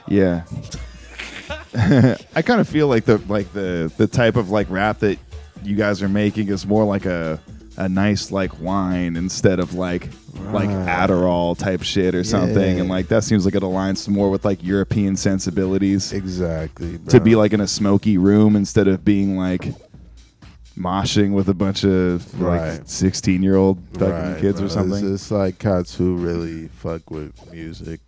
[0.06, 0.44] Yeah.
[2.34, 5.18] I kind of feel like the like the the type of like rap that
[5.62, 7.40] you guys are making is more like a
[7.76, 10.08] a nice like wine instead of like
[10.52, 11.06] like ah.
[11.06, 12.80] Adderall type shit or something, Yeah.
[12.82, 16.98] and like that seems like it aligns more with like European sensibilities Exactly.
[17.08, 19.72] to be like in a smoky room instead of being like
[20.76, 22.88] moshing with a bunch of like Right.
[22.88, 24.66] sixteen year old fucking Right, kids bro.
[24.66, 25.04] or something.
[25.12, 28.00] It's, it's like cats who really fuck with music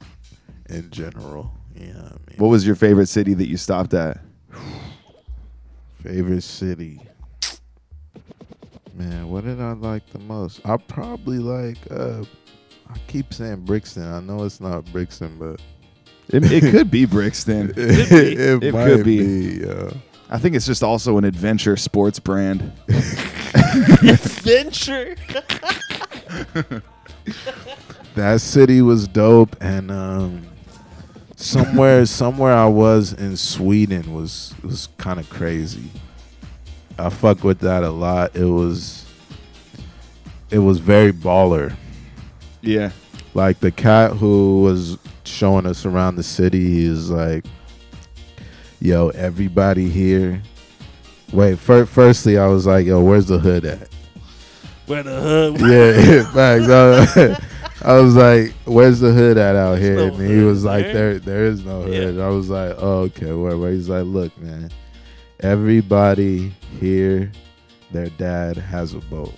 [0.68, 1.52] in general.
[1.80, 2.36] You know what I mean?
[2.38, 4.18] what was your favorite city that you stopped at?
[6.02, 7.00] Favorite city?
[8.94, 10.60] man, what did I like the most?
[10.64, 11.78] I probably like.
[11.90, 12.22] uh
[12.92, 14.02] I keep saying Brixton.
[14.02, 15.60] I know it's not Brixton, but
[16.28, 17.72] It, it could be Brixton.
[17.76, 19.58] it, It might could be.
[19.58, 19.64] be.
[19.66, 19.90] yeah.
[20.28, 22.72] I think it's just also an adventure sports brand.
[24.02, 25.14] Adventure.
[28.14, 30.42] that city was dope and um
[31.40, 35.90] somewhere somewhere I was in Sweden was was kind of crazy.
[36.98, 38.36] I fuck with that a lot.
[38.36, 39.06] It was
[40.50, 41.74] it was very baller.
[42.60, 42.90] Yeah.
[43.32, 47.44] Like the cat who was showing us around the city is like
[48.80, 50.42] yo, everybody here.
[51.32, 53.88] Wait, fir- firstly I was like, yo, where's the hood at?
[54.86, 55.60] Where the hood?
[55.60, 56.32] yeah,
[57.36, 57.46] facts.
[57.82, 61.18] I, was like, "Where's the hood at out here?" no and he was like, there.
[61.18, 62.02] "There, is no Yeah.
[62.02, 64.70] hood." I was like, "Oh, okay, whatever." He's like, "Look, man,
[65.40, 67.30] everybody here,
[67.92, 69.34] their dad has a boat.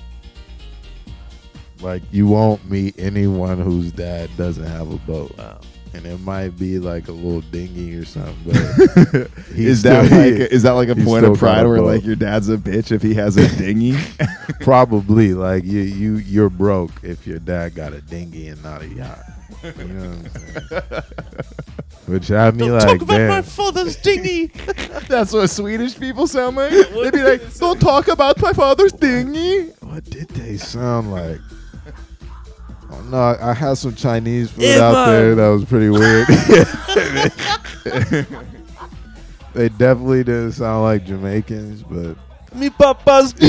[1.81, 5.61] Like, you won't meet anyone whose dad doesn't have a boat, Wow.
[5.95, 10.53] And it might be like a little dinghy or something." But Is that still- like
[10.53, 11.87] is that like a he's point of pride where boat.
[11.87, 13.97] like your dad's a bitch if he has a dinghy?
[14.61, 18.89] Probably like you you you're broke if your dad got a dinghy and not a
[18.89, 19.21] yacht.
[19.63, 21.03] You know what I'm saying?
[22.07, 24.47] Which had me Don't like, talk about my father's dinghy.
[25.09, 26.73] That's what Swedish people sound like.
[26.73, 31.39] They'd be like, "Don't talk about my father's dinghy." What did they sound like?
[33.11, 36.27] No, I, had some Chinese food out there that was pretty weird.
[39.55, 42.17] they definitely didn't sound like Jamaicans, but
[42.55, 43.35] Me papa's.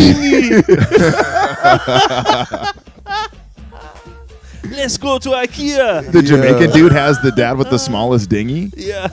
[4.63, 6.11] Let's go to IKEA.
[6.11, 8.71] The Jamaican dude has the dad with the smallest dinghy.
[8.75, 9.07] Yeah.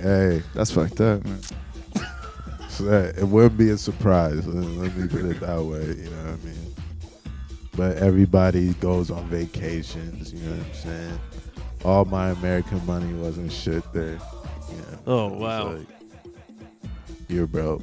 [0.00, 1.24] hey, That's fucked up.
[1.24, 1.40] Man.
[2.68, 4.46] So that it wouldn't be a surprise.
[4.46, 5.86] Let me put it that way.
[5.86, 6.59] You know what I mean?
[7.76, 10.32] But everybody goes on vacations.
[10.32, 11.18] You know what I'm saying?
[11.84, 14.18] All my American money wasn't shit there.
[14.68, 15.72] You know, Oh, wow.
[15.74, 15.86] like,
[17.28, 17.82] you're broke.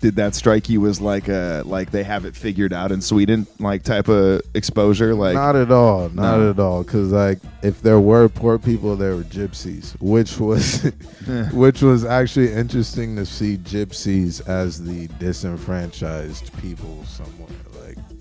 [0.00, 3.46] Did that strike you as like a like they have it figured out in Sweden
[3.60, 5.14] like type of exposure?
[5.14, 6.08] Like not at all.
[6.08, 6.50] Not No.
[6.50, 6.82] at all.
[6.82, 10.82] Because like, if there were poor people, there were gypsies, which was,
[11.52, 17.48] which was actually interesting to see gypsies as the disenfranchised people somewhere.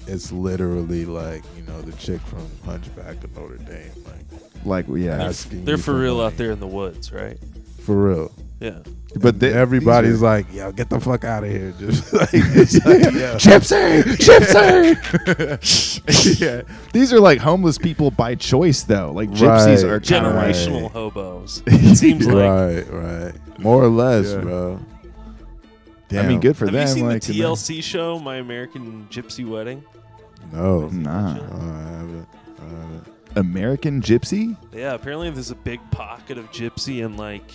[0.05, 3.91] Like, it's literally like you know the chick from Hunchback of Notre Dame.
[4.65, 5.23] Like, like yeah.
[5.23, 6.27] asking They're you for real money.
[6.27, 7.37] out there in the woods, right?
[7.85, 8.31] For real.
[8.59, 8.79] Yeah.
[9.15, 12.29] But they- everybody's these are- like, "Yo, get the fuck out of here!" Just like,
[12.33, 13.35] it's like, yo.
[13.35, 14.03] Gypsy,
[15.61, 16.39] gypsy.
[16.39, 16.61] yeah,
[16.93, 19.11] these are like homeless people by choice, though.
[19.11, 19.91] Like gypsies Right.
[19.91, 21.63] are kinda like- Generational hobos.
[21.67, 22.35] It seems like.
[22.35, 24.39] right, right, more or less, Yeah.
[24.41, 24.79] bro.
[26.13, 26.87] I mean, good for Have them.
[26.87, 29.81] you seen like, the TLC show, My American Gypsy Wedding?
[30.51, 32.27] No, Nah, No, I haven't.
[32.59, 33.07] I haven't.
[33.35, 34.57] American Gypsy.
[34.73, 37.49] Yeah, apparently there's a big pocket of gypsy in like,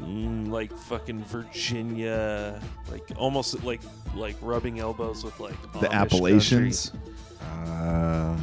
[0.00, 2.60] mm, like fucking Virginia,
[2.90, 3.80] like almost like
[4.14, 6.92] like rubbing elbows with like The Amish Appalachians.
[7.42, 8.36] Uh,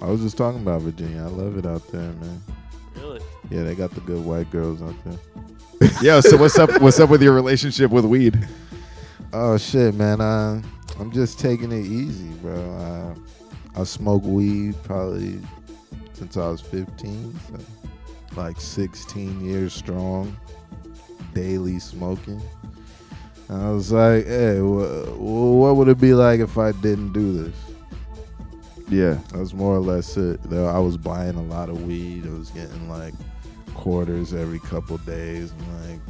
[0.00, 1.22] I was just talking about Virginia.
[1.22, 2.42] I love it out there, man.
[2.96, 3.20] Really?
[3.50, 5.90] Yeah, they got the good white girls out there.
[6.02, 6.18] yeah.
[6.20, 6.80] So what's up?
[6.80, 8.48] What's up with your relationship with weed?
[9.32, 10.20] Oh shit, man.
[10.20, 10.62] Uh,
[10.98, 12.54] I'm just taking it easy, bro.
[12.54, 13.14] Uh,
[13.80, 15.40] I smoke weed probably
[16.12, 17.58] since I was 15, so
[18.36, 20.36] like 16 years strong,
[21.34, 22.40] daily smoking.
[23.48, 27.12] And I was like, hey, wh- wh- what would it be like if I didn't
[27.12, 27.54] do this?
[28.88, 29.18] Yeah.
[29.32, 30.40] That's more or less it.
[30.44, 32.26] Though I was buying a lot of weed.
[32.26, 33.14] I was getting like
[33.74, 35.52] quarters every couple days.
[35.52, 36.00] I'm like,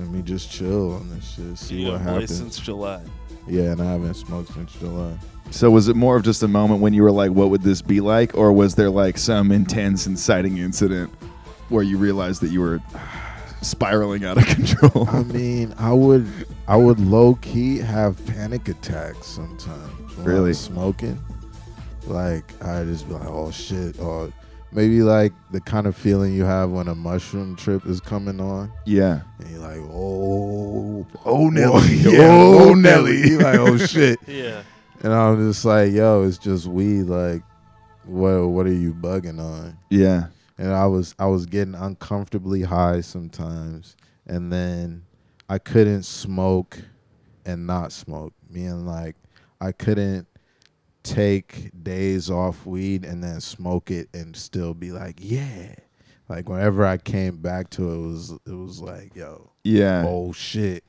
[0.00, 2.36] let me just chill on this shit, see you what happens.
[2.36, 3.02] since July.
[3.46, 5.16] Yeah, and I haven't smoked since July.
[5.50, 7.82] So was it more of just a moment when you were like, "What would this
[7.82, 11.10] be like," or was there like some intense, inciting incident
[11.68, 12.80] where you realized that you were
[13.62, 15.08] spiraling out of control?
[15.10, 16.26] I mean, I would,
[16.68, 20.16] I would low key have panic attacks sometimes.
[20.16, 20.48] When I Really?
[20.50, 21.20] was smoking,
[22.06, 24.32] like I just be like, oh shit, or
[24.72, 28.72] maybe like the kind of feeling you have when a mushroom trip is coming on.
[28.86, 29.20] yeah.
[29.38, 32.00] And you're like, oh, Oh Nelly.
[32.06, 33.20] Oh, yeah, oh, oh Nelly.
[33.30, 34.18] You're like, oh shit.
[34.26, 34.62] Yeah.
[35.02, 37.04] And I'm just like, yo, it's just weed.
[37.04, 37.42] Like,
[38.04, 39.78] what what are you bugging on?
[39.88, 40.26] yeah.
[40.58, 43.96] And I was I was getting uncomfortably high sometimes,
[44.26, 45.04] and then
[45.48, 46.78] I couldn't smoke
[47.46, 48.34] and not smoke.
[48.50, 49.16] Meaning like
[49.58, 50.26] I couldn't
[51.02, 55.74] take days off weed and then smoke it and still be like, yeah.
[56.28, 60.04] Like whenever I came back to it, it was it was like, yo, Yeah.
[60.06, 60.84] oh shit.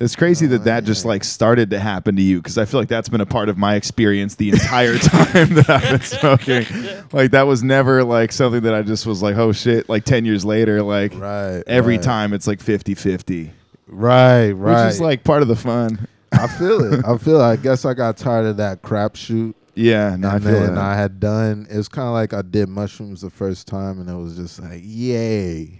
[0.00, 2.88] It's crazy that that just like started to happen to you because I feel like
[2.88, 6.66] that's been a part of my experience the entire time that I've been smoking.
[7.12, 10.24] Like that was never like something that I just was like, oh shit, like 10
[10.24, 11.62] years later, like Right.
[11.68, 12.02] every right.
[12.04, 13.52] time it's like 50 50,
[13.86, 14.86] Right, right.
[14.86, 16.08] which is like part of the fun.
[16.32, 17.04] I feel it.
[17.04, 17.44] I feel it.
[17.44, 19.54] I guess I got tired of that crapshoot.
[19.74, 20.84] Yeah, no, I and feel then that.
[20.84, 21.66] I had done.
[21.70, 24.60] It was kind of like I did mushrooms the first time, and it was just
[24.60, 25.78] like yay.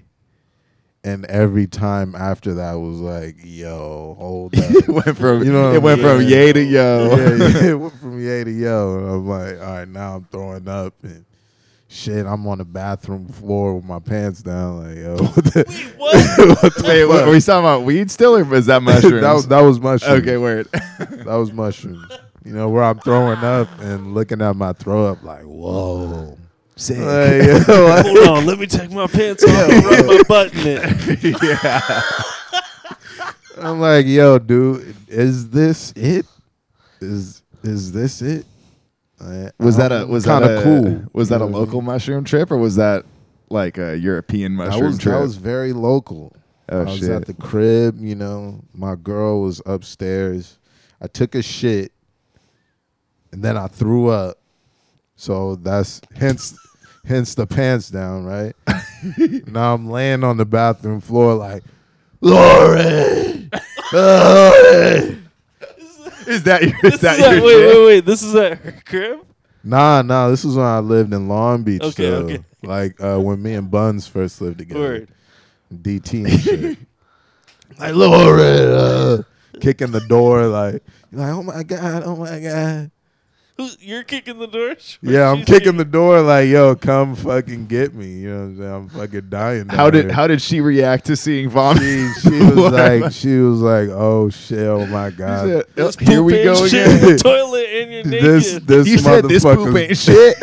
[1.04, 4.64] And every time after that was like, yo, hold up.
[4.70, 7.16] it went from You know it went from yay to yo.
[7.16, 8.98] yeah, yeah, it went from yay to yo.
[8.98, 11.24] And I'm like, all right, now I'm throwing up and
[11.92, 12.26] shit.
[12.26, 14.84] I'm on the bathroom floor with my pants down.
[14.88, 16.82] Like, yo, what the- What?
[16.86, 19.20] Wait, what, are we talking about weed still, or is that mushrooms?
[19.22, 20.22] that was that was mushrooms.
[20.22, 20.66] okay, word.
[20.72, 22.04] that was mushrooms.
[22.44, 26.36] You know where I'm throwing up and looking at my throw up like, whoa.
[26.74, 26.98] Sick.
[26.98, 30.54] Like, yo, like- Hold on, let me take my pants off and rub my butt
[30.54, 31.42] in it.
[31.42, 32.00] yeah.
[33.58, 36.26] I'm like, yo, dude, is this it?
[37.00, 38.46] Is is this it?
[39.22, 41.04] Like, Was that a was that kinda a cool?
[41.12, 43.04] Was that a know what I local mushroom trip, or was that
[43.50, 45.14] like a European That mushroom was trip?
[45.14, 46.34] that was very local.
[46.68, 47.10] oh I was shit!
[47.10, 48.60] at the crib, you know.
[48.74, 50.58] My girl was upstairs.
[51.00, 51.92] I took a shit,
[53.32, 54.38] and then I threw up.
[55.16, 56.58] So that's hence,
[57.04, 58.54] hence the pants down, right?
[59.46, 61.62] now I'm laying on the bathroom floor like,
[62.20, 63.50] Lauren,
[63.92, 65.21] Lori.
[66.26, 68.04] Is that your, is that is at, wait, wait, wait.
[68.04, 69.26] This is at her crib?
[69.64, 70.28] Nah, nah.
[70.28, 71.82] This was when I lived in Long Beach.
[71.82, 72.24] Okay, though.
[72.24, 72.44] okay.
[72.64, 74.78] Like uh, when me and Buns first lived together.
[74.78, 75.08] Word.
[75.74, 76.78] DT and shit.
[77.76, 79.22] like Lori, uh,
[79.60, 82.90] kicking the door, like, like, oh my god, oh my god.
[83.56, 84.76] Who, you're kicking the door?
[85.02, 88.06] Yeah, I'm kicking the door, like, yo, come fucking get me.
[88.06, 88.74] You know what I'm saying?
[88.74, 89.68] I'm fucking dying.
[89.68, 90.14] How did here.
[90.14, 91.82] how did she react to seeing vomit?
[91.82, 95.48] she, she was like, she was like, oh shit, oh my god.
[95.48, 97.00] said, "Oh, here we go again.
[97.00, 98.24] the toilet and you're naked.
[98.24, 100.36] This this you said this poop motherfucker- ain't shit.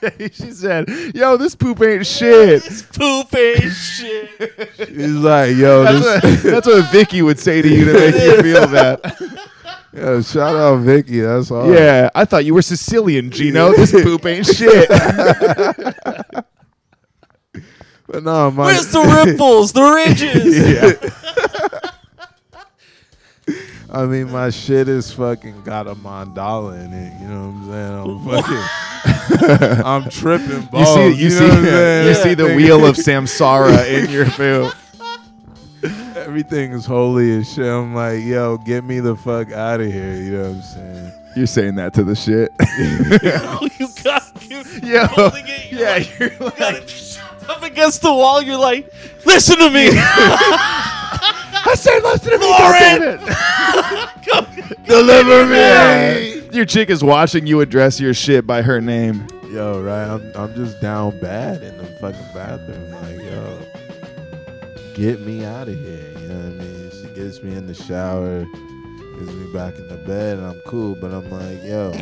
[0.18, 4.88] she said, "Yo, this poop ain't shit." This poop ain't shit.
[4.88, 8.14] He's like, yo, That's this, what, that's what Vicky would say to you to make
[8.14, 9.40] you feel that.
[9.92, 11.20] yo, shout out Vicky.
[11.20, 11.72] That's all.
[11.72, 13.72] Yeah, I thought you were Sicilian, Gino.
[13.72, 14.88] This poop ain't shit.
[18.06, 21.69] But no, my Where's the ripples, the ridges?
[23.92, 27.20] I mean, my shit is fucking got a mandala in it.
[27.20, 28.64] You know what I'm saying?
[29.34, 29.40] I'm
[29.74, 32.96] fucking, I'm tripping You see, you, know see, what I'm you see the wheel of
[33.06, 34.74] Samsara in your poop.
[36.16, 37.66] Everything is holy as shit.
[37.66, 40.14] I'm like, yo, get me the fuck out of here.
[40.14, 41.12] You know what I'm saying?
[41.34, 42.52] You're saying that to the shit.
[42.60, 45.72] Oh, you got you Yo, holding it.
[45.72, 48.42] You're yeah, like, you're you got it up against the wall.
[48.42, 48.92] You're like,
[49.24, 49.90] listen to me.
[51.70, 53.20] I said, listen to me, Lauren!
[54.84, 56.42] Deliver me.
[56.52, 59.26] Your chick is watching you address your shit by her name.
[59.50, 60.04] Yo, right?
[60.08, 62.90] I'm, I'm just down bad in the fucking bathroom.
[62.90, 63.60] Like, yo,
[64.94, 66.10] get me out of here.
[66.20, 66.90] You know what I mean?
[66.90, 68.44] She gets me in the shower,
[69.18, 70.96] gets me back in the bed, and I'm cool.
[70.96, 71.92] But I'm like, yo,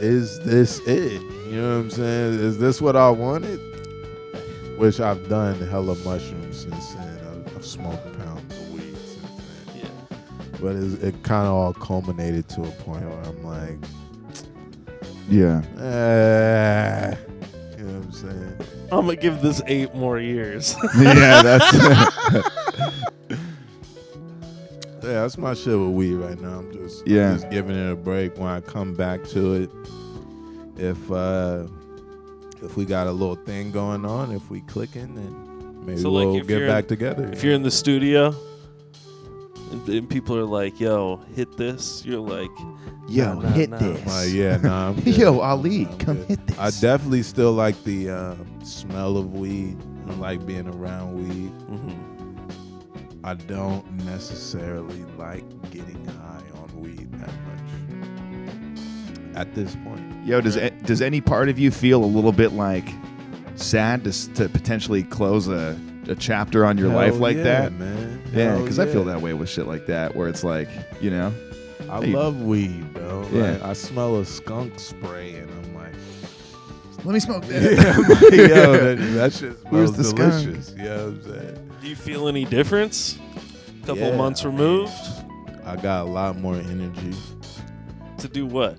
[0.00, 1.22] is this it?
[1.48, 2.34] You know what I'm saying?
[2.40, 3.58] Is this what I wanted?
[4.76, 7.20] Which I've done hella mushrooms since then.
[7.46, 8.09] I've, I've smoked
[10.60, 13.78] But it's, it kind of all culminated to a point where I'm like,
[15.28, 15.62] Yeah.
[15.80, 17.14] eh,
[17.78, 18.56] you know what I'm saying?
[18.92, 20.74] I'm gonna give this eight more years.
[20.98, 21.72] yeah, that's
[25.02, 26.58] Yeah, that's my shit with weed right now.
[26.58, 27.32] I'm just I'm Yeah.
[27.34, 29.70] just giving it a break when I come back to it.
[30.76, 31.66] If uh
[32.62, 36.26] if we got a little thing going on, if we clicking, then maybe So, like,
[36.26, 37.30] we'll if get you're- back together.
[37.32, 38.34] if you're in the studio
[39.70, 42.50] and, and people are like, "Yo, hit this," you're like,
[43.08, 43.78] Yo, Nah, nah, hit nah.
[43.78, 44.06] this.
[44.06, 45.16] Like, yeah, nah, I'm good.
[45.16, 46.28] Yo, Ali, I'm come good.
[46.28, 46.58] hit this.
[46.58, 49.76] I definitely still like the um, smell of weed.
[50.08, 51.52] I like being around weed.
[51.68, 51.96] mhm.
[53.22, 60.00] I don't necessarily like getting high on weed that much at this point.
[60.24, 62.88] Yo, does a- does any part of you feel a little bit like
[63.56, 65.78] sad to, to potentially close a,
[66.10, 67.72] a chapter on your Hell life like yeah, that?
[67.72, 68.22] man.
[68.32, 70.68] Yeah, Hell because I feel that way with shit like that, where it's like,
[71.00, 71.32] you know,
[71.88, 72.12] I Hey.
[72.12, 73.26] love weed, bro.
[73.32, 73.52] Yeah.
[73.52, 75.94] Like, I smell a skunk spray and I'm like,
[77.04, 77.62] let me smoke that.
[77.62, 80.44] yeah, I'm like, yo, that, that shit smells the skunk?
[80.44, 80.74] delicious.
[80.76, 81.70] You know what I'm saying?
[81.80, 83.18] Do you feel any difference?
[83.82, 84.92] A Couple Yeah, months I mean, removed
[85.64, 87.14] I got a lot more energy
[88.18, 88.76] to do what?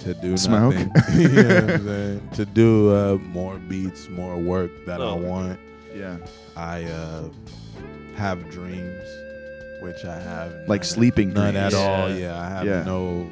[0.00, 0.74] to do Smoke.
[0.74, 0.90] nothing.
[1.20, 2.28] you know what I'm saying?
[2.34, 5.10] To do uh, more beats, more work that Oh.
[5.10, 5.60] I want.
[5.94, 6.16] Yeah.
[6.56, 7.28] I uh,
[8.16, 9.02] have dreams,
[9.82, 11.74] which I have Like none- sleeping none dreams.
[11.74, 12.08] at all.
[12.10, 12.16] Yeah.
[12.16, 12.82] Yeah, I have Yeah.
[12.84, 13.30] no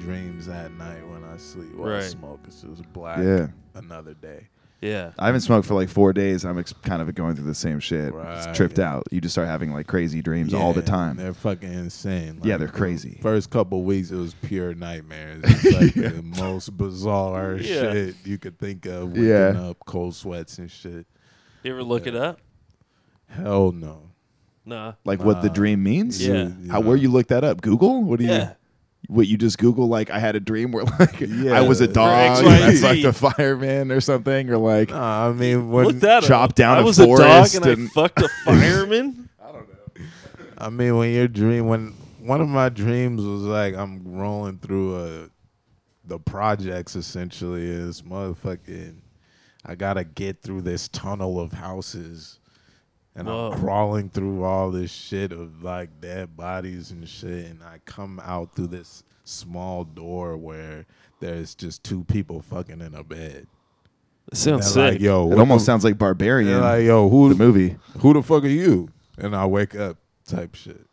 [0.00, 1.72] dreams at night when I sleep.
[1.78, 2.02] Or I Right.
[2.04, 2.40] smoke.
[2.46, 3.18] It's just black.
[3.18, 3.48] Yeah.
[3.74, 4.48] Another day.
[4.82, 5.12] Yeah.
[5.18, 6.44] I haven't smoked for like four days.
[6.44, 8.08] I'm ex- kind of going through the same shit.
[8.08, 8.92] It's Right, tripped yeah.
[8.96, 9.04] out.
[9.10, 11.16] You just start having like crazy dreams all the time.
[11.16, 12.40] They're fucking insane.
[12.42, 13.18] Yeah, they're the crazy.
[13.22, 15.42] First couple weeks, it was pure nightmares.
[15.44, 17.92] It's like the most bizarre Yeah.
[17.92, 19.08] shit you could think of.
[19.12, 19.68] Waking Yeah.
[19.70, 21.06] up, cold sweats and shit.
[21.64, 22.40] You ever look it up?
[23.28, 24.10] Hell no.
[24.66, 24.94] Nah.
[25.04, 26.24] Like what the dream means?
[26.24, 26.50] Yeah.
[26.70, 27.60] How where you look that up?
[27.62, 28.02] Google?
[28.04, 28.30] What do you?
[28.32, 28.52] Yeah.
[29.08, 29.88] What you just Google?
[29.88, 31.52] Like I had a dream where like Yeah.
[31.52, 32.46] I was a dog XYZ.
[32.46, 36.22] and I fucked a fireman or something, or like Nah, I mean, when, Look that
[36.22, 36.54] chop up.
[36.54, 39.28] down I a was a dog forest and, I and- fucked a fireman.
[39.42, 40.04] I don't know.
[40.58, 44.96] I mean, when your dream, when one of my dreams was like I'm rolling through
[44.96, 45.28] a,
[46.06, 48.96] the projects essentially is motherfucking.
[49.64, 52.38] I gotta get through this tunnel of houses,
[53.14, 53.52] and Whoa.
[53.52, 58.20] I'm crawling through all this shit of like dead bodies and shit, and I come
[58.22, 60.84] out through this small door where
[61.20, 63.46] there's just two people fucking in a bed.
[64.32, 64.76] It sounds sick.
[64.94, 67.76] like, yo, it almost the- sounds like Barbarian, They're like, yo, who the movie.
[68.00, 68.88] Who the fuck are you?
[69.16, 69.96] And I wake up,
[70.26, 70.86] type shit.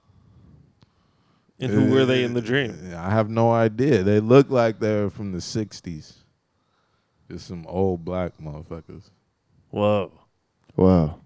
[1.60, 2.94] and who were they uh, in the dream?
[2.96, 4.04] I have no idea.
[4.04, 6.14] They look like they're from the '60s.
[7.32, 9.04] Just some old black motherfuckers.
[9.70, 10.12] Whoa.
[10.76, 11.22] Wow.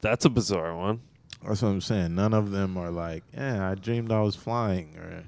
[0.00, 1.02] That's a bizarre one.
[1.46, 2.14] That's what I'm saying.
[2.14, 5.24] None of them are like, yeah, I dreamed I was flying or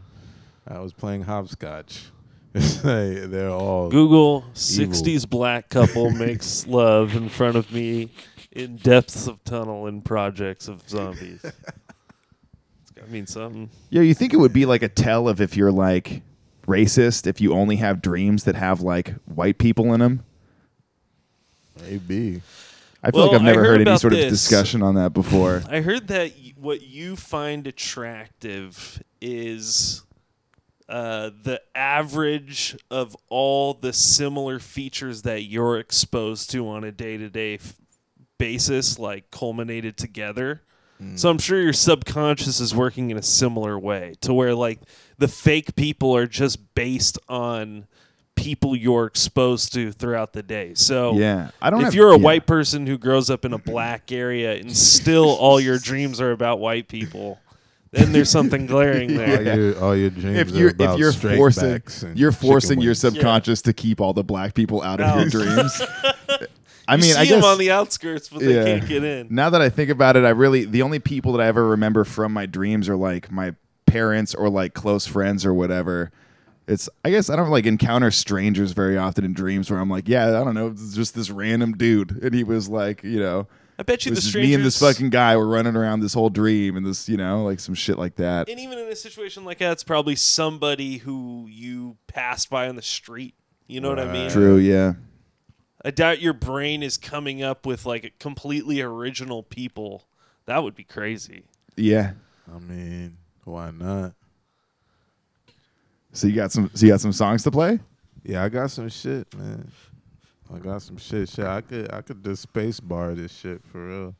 [0.66, 2.06] I was playing hopscotch.
[2.56, 8.10] It's like they're all Google 60s black couple makes love in front of me
[8.52, 11.40] in depths of tunnel in projects of zombies.
[11.44, 13.70] it's got to mean something.
[13.90, 16.22] Yeah, you think it would be like a tell of if you're like
[16.66, 20.24] racist if you only have dreams that have like white people in them.
[21.82, 22.42] maybe.
[23.02, 25.12] I feel Well, like I've never heard heard any about sort of discussion on that
[25.12, 25.62] before.
[25.68, 30.02] I heard that what you find attractive is
[30.88, 37.18] uh, the average of all the similar features that you're exposed to on a day
[37.18, 37.58] to day
[38.38, 40.62] basis, like culminated together.
[41.02, 41.18] Mm.
[41.18, 44.80] So I'm sure your subconscious is working in a similar way to where like
[45.18, 47.86] the fake people are just based on
[48.36, 50.74] people you're exposed to throughout the day.
[50.74, 51.80] So Yeah, I don't.
[51.80, 52.24] if have- you're a yeah.
[52.24, 56.32] white person who grows up in a black area and still all your dreams are
[56.32, 57.38] about white people,
[57.92, 59.42] then there's something glaring All there.
[59.60, 62.80] your all your dreams if you're about if you're straight forcing backs and you're forcing
[62.80, 62.98] your wings.
[63.00, 65.18] subconscious to keep all the black people out of Out.
[65.20, 65.80] your dreams.
[66.88, 68.64] I mean, see I them guess on the outskirts, but they Yeah.
[68.64, 69.28] can't get in.
[69.30, 72.04] now that I think about it, I really the only people that I ever remember
[72.04, 73.54] from my dreams are like my
[73.86, 76.10] parents or like close friends or whatever.
[76.66, 80.08] It's I guess I don't like encounter strangers very often in dreams where I'm like,
[80.08, 83.46] yeah, I don't know, it's just this random dude, and he was like, you know,
[83.78, 84.48] I bet you the this is strangers.
[84.48, 87.44] me and this fucking guy were running around this whole dream and this, you know,
[87.44, 88.48] like some shit like that.
[88.48, 92.76] and even in a situation like that, it's probably somebody who you passed by on
[92.76, 93.34] the street.
[93.66, 94.30] You know what I mean?
[94.30, 94.94] True, yeah.
[95.84, 100.06] I doubt your brain is coming up with like completely original people.
[100.46, 101.44] That would be crazy.
[101.76, 102.12] Yeah.
[102.54, 104.14] I mean, why not?
[106.12, 107.80] So you got some so you got some songs to play?
[108.22, 109.70] Yeah, I got some shit, man.
[110.52, 111.28] I got some shit.
[111.28, 114.14] Shit, I could I could just space bar this shit for real.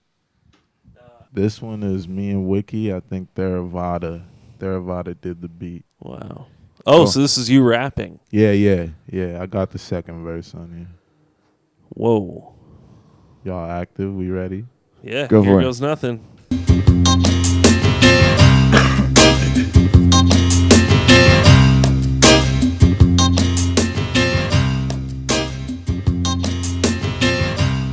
[1.32, 2.92] This one is me and Wiki.
[2.92, 4.22] I think Theravada.
[4.58, 5.84] Theravada did the beat.
[6.00, 6.46] Wow.
[6.86, 7.06] Oh, oh.
[7.06, 8.20] so this is you rapping.
[8.30, 9.40] Yeah, yeah, yeah.
[9.40, 10.88] I got the second verse on here.
[11.94, 12.52] Whoa.
[13.44, 14.12] Y'all active?
[14.14, 14.64] We ready?
[15.02, 15.26] Yeah.
[15.26, 15.64] Go here for it.
[15.64, 16.20] goes nothing.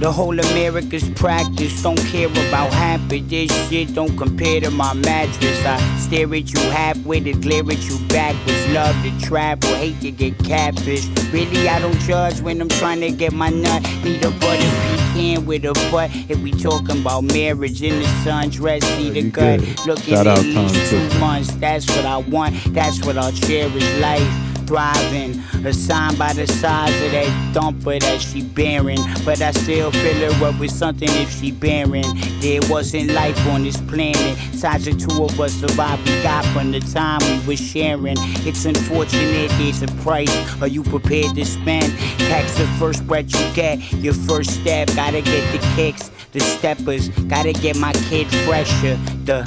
[0.01, 1.83] The whole America's practice.
[1.83, 3.93] Don't care about half of this shit.
[3.93, 5.63] Don't compare to my mattress.
[5.63, 8.67] I stare at you half-witted, glare at you backwards.
[8.69, 11.05] Love to travel, hate to get catfish.
[11.31, 13.83] Really, I don't judge when I'm trying to get my nut.
[14.03, 14.71] Need a butter
[15.13, 16.09] pecan with a butt.
[16.29, 19.59] If we talking about marriage in the sundress, see the gut.
[19.85, 21.51] Looking at least Tom two months.
[21.57, 22.55] That's what I want.
[22.73, 25.37] That's what I'll cherish life thriving.
[25.65, 28.99] A sign by the size of that thumper that she bearing.
[29.25, 32.05] But I still fill her up with something if she bearing.
[32.39, 34.37] There wasn't life on this planet.
[34.55, 38.15] Size the two of us survived we got from the time we were sharing.
[38.47, 40.61] It's unfortunate there's a price.
[40.61, 41.91] Are you prepared to spend?
[42.29, 43.91] Tax the first breath you get.
[43.93, 46.09] Your first step, gotta get the kicks.
[46.31, 48.95] The steppers, gotta get my kid fresher.
[49.25, 49.43] The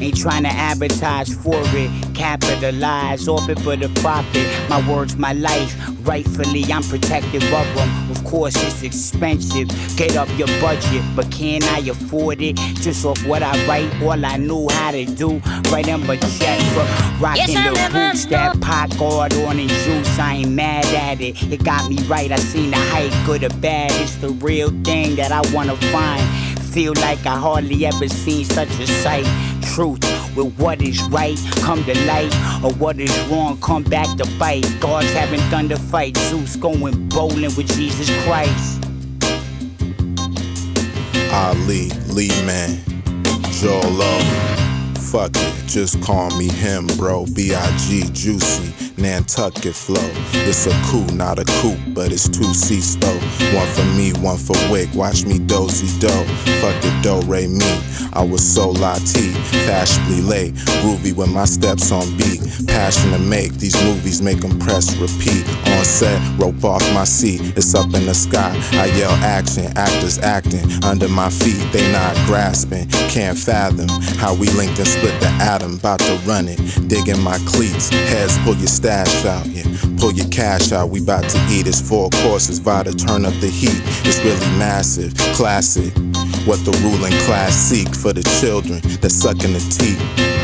[0.00, 4.46] Ain't trying to advertise for it, capitalize off it for the profit.
[4.70, 5.76] My words, my life,
[6.06, 8.10] rightfully I'm protective of them.
[8.10, 9.68] Of course, it's expensive.
[9.96, 12.56] Get up your budget, but can I afford it?
[12.56, 15.38] Just off what I write, all I knew how to do.
[15.70, 20.18] Write them a check for rocking Yes, the boots that pot guard on and juice.
[20.18, 21.42] I ain't mad at it.
[21.52, 22.32] It got me right.
[22.32, 23.90] I seen the hype, good or bad.
[24.00, 26.22] It's the real thing that I wanna find.
[26.70, 29.26] Feel like I hardly ever seen such a sight.
[29.80, 32.30] Truth with what is right come to light,
[32.62, 34.66] or what is wrong come back to bite.
[34.78, 38.84] Gods having thunder fight, Zeus going bowling with Jesus Christ.
[41.32, 42.78] Ali, Lee Man,
[43.52, 44.20] Jolo.
[44.96, 47.24] Fuck it, just call me him, bro.
[47.34, 48.10] B.I.G.
[48.12, 50.10] Juicy, Nantucket flow.
[50.32, 53.18] It's a coup, not a coupe, but it's two seats though.
[53.56, 54.88] One for me, one for Wick.
[54.94, 56.08] Watch me dozy do.
[56.60, 57.80] Fuck the do, re me.
[58.12, 59.32] I was so latte,
[59.66, 60.54] fashionably late.
[60.82, 62.40] Groovy with my steps on beat.
[62.66, 65.46] Passion to make these movies, make 'em press repeat.
[65.78, 67.40] On set, rope off my seat.
[67.56, 68.52] It's up in the sky.
[68.72, 71.62] I yell action, actors acting under my feet.
[71.72, 73.88] They not grasping, can't fathom
[74.18, 75.76] how we linked and split the atom.
[75.76, 77.88] About to run it, digging my cleats.
[77.88, 79.62] Heads, pull your stash out, yeah.
[79.98, 80.90] Pull your cash out.
[80.90, 81.66] We about to eat.
[81.68, 83.80] It's four courses, Vita turn up the heat.
[84.04, 85.94] It's really massive, classic.
[86.44, 90.39] What the ruling class seek for the children that sucking the teeth.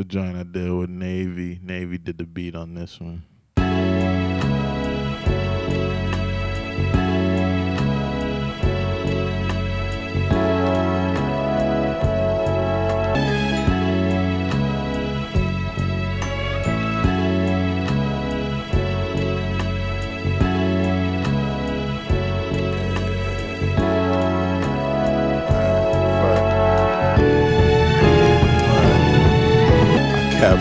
[0.00, 1.60] It's a joint I did with Navy.
[1.62, 3.22] Navy did the beat on this one.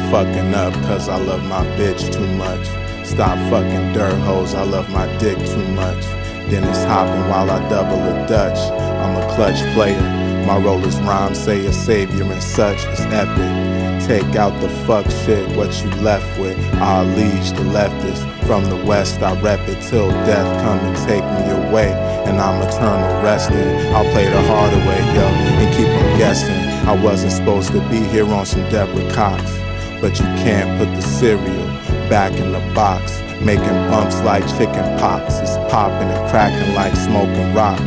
[0.10, 2.66] Fucking up cause I love my bitch too much.
[3.06, 6.04] Stop fucking dirt hoes, I love my dick too much.
[6.50, 8.58] Then it's hopping while I double a Dutch.
[8.72, 10.02] I'm a clutch player.
[10.48, 12.86] My role is rhyme, say a savior and such.
[12.88, 14.08] It's epic.
[14.08, 16.58] Take out the fuck shit, what you left with.
[16.76, 18.26] I'll leash the leftist.
[18.48, 21.92] From the west, I rep it till death come and take me away.
[22.26, 23.94] And I'm eternal resting.
[23.94, 25.26] I'll play the harder way, yo,
[25.62, 26.88] and keep 'em guessing.
[26.88, 29.59] I wasn't supposed to be here on some Deborah Cox.
[30.02, 31.68] But you can't put the cereal
[32.10, 33.20] back in the box.
[33.42, 35.40] Making bumps like chicken pox.
[35.40, 37.80] It's popping and cracking like smoking rock.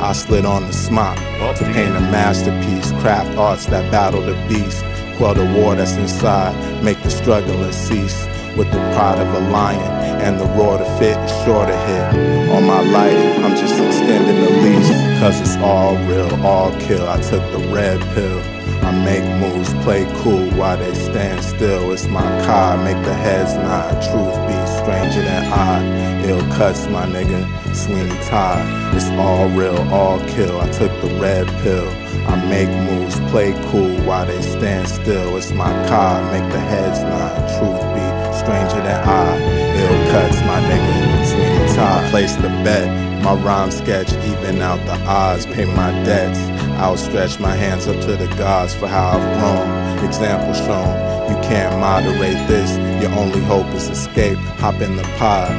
[0.00, 2.90] I slid on the smock to paint a masterpiece.
[3.02, 4.84] Craft arts that battle the beast.
[5.16, 6.54] Quell the war that's inside.
[6.82, 8.26] Make the struggling cease.
[8.56, 9.80] With the pride of a lion
[10.20, 12.50] and the roar to fit is sure to hit.
[12.50, 15.20] All my life, I'm just extending the leash.
[15.20, 17.08] Cause it's all real, all kill.
[17.08, 18.57] I took the red pill.
[18.88, 21.92] I make moves, play cool while they stand still.
[21.92, 23.92] It's my car, make the heads nod.
[24.00, 26.24] Truth be stranger than I.
[26.24, 27.44] Ill cuts, my nigga,
[27.76, 28.64] Sweeney Todd.
[28.96, 30.58] It's all real, all kill.
[30.58, 31.86] I took the red pill.
[32.32, 35.36] I make moves, play cool while they stand still.
[35.36, 37.36] It's my car, make the heads nod.
[37.58, 38.06] Truth be
[38.38, 39.36] stranger than I.
[39.82, 42.10] Ill cuts, my nigga, Sweeney Todd.
[42.10, 42.88] Place the bet.
[43.22, 46.38] My rhyme sketch even out the odds, pay my debts.
[46.78, 50.06] I outstretch my hands up to the gods for how I've grown.
[50.06, 50.86] Example shown,
[51.28, 52.70] you can't moderate this.
[53.02, 54.38] Your only hope is escape.
[54.62, 55.50] Hop in the pod.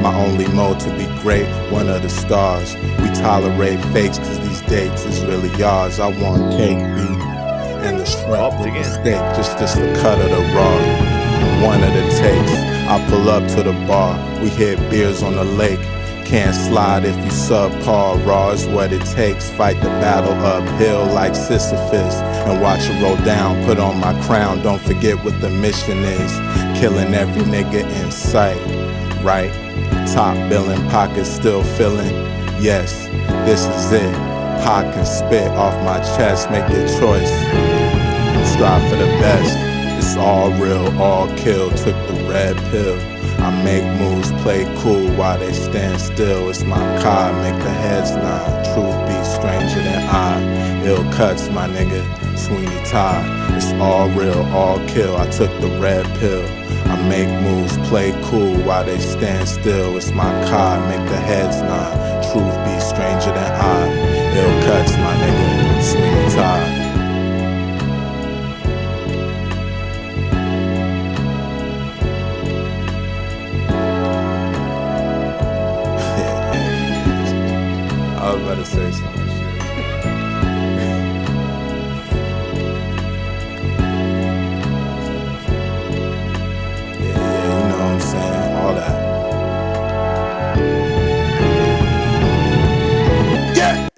[0.00, 2.76] My only mode to be great, one of the stars.
[3.00, 5.98] We tolerate fakes cause these dates is really ours.
[5.98, 7.20] I want cake beat
[7.82, 11.66] and the shrimp with the steak, just just the cut of the raw.
[11.66, 12.52] One of the takes,
[12.86, 14.14] I pull up to the bar.
[14.40, 15.80] We hit beers on the lake.
[16.34, 18.26] Can't slide if you subpar.
[18.26, 19.50] Raw is what it takes.
[19.50, 22.16] Fight the battle uphill like Sisyphus.
[22.16, 23.64] And watch it roll down.
[23.64, 24.60] Put on my crown.
[24.60, 26.32] Don't forget what the mission is.
[26.80, 28.58] Killing every nigga in sight.
[29.22, 29.52] Right?
[30.12, 32.10] Top billing, pockets still filling.
[32.60, 33.06] Yes,
[33.46, 34.14] this is it.
[34.64, 36.50] Can spit off my chest.
[36.50, 37.30] Make your choice.
[38.50, 39.56] Strive for the best.
[40.04, 41.70] It's all real, all kill.
[41.70, 43.13] Took the red pill.
[43.44, 46.48] I make moves, play cool while they stand still.
[46.48, 48.64] It's my car, make the heads nod.
[48.72, 50.86] Truth be stranger than I.
[50.86, 52.02] Ill cuts, my nigga,
[52.38, 53.22] Sweeney Todd.
[53.54, 55.14] It's all real, all kill.
[55.18, 56.42] I took the red pill.
[56.88, 59.94] I make moves, play cool while they stand still.
[59.98, 61.92] It's my car, make the heads nod.
[62.32, 63.78] Truth be stranger than I.
[64.40, 66.73] Ill cuts, my nigga, Sweeney Todd.
[78.56, 79.24] To say some shit.
[87.00, 88.54] yeah, yeah, you know what I'm saying?
[88.56, 88.94] All that.
[93.56, 93.88] Yeah!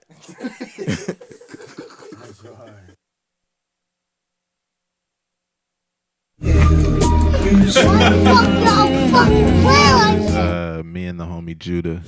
[10.38, 12.02] Uh, me and the homie Judah.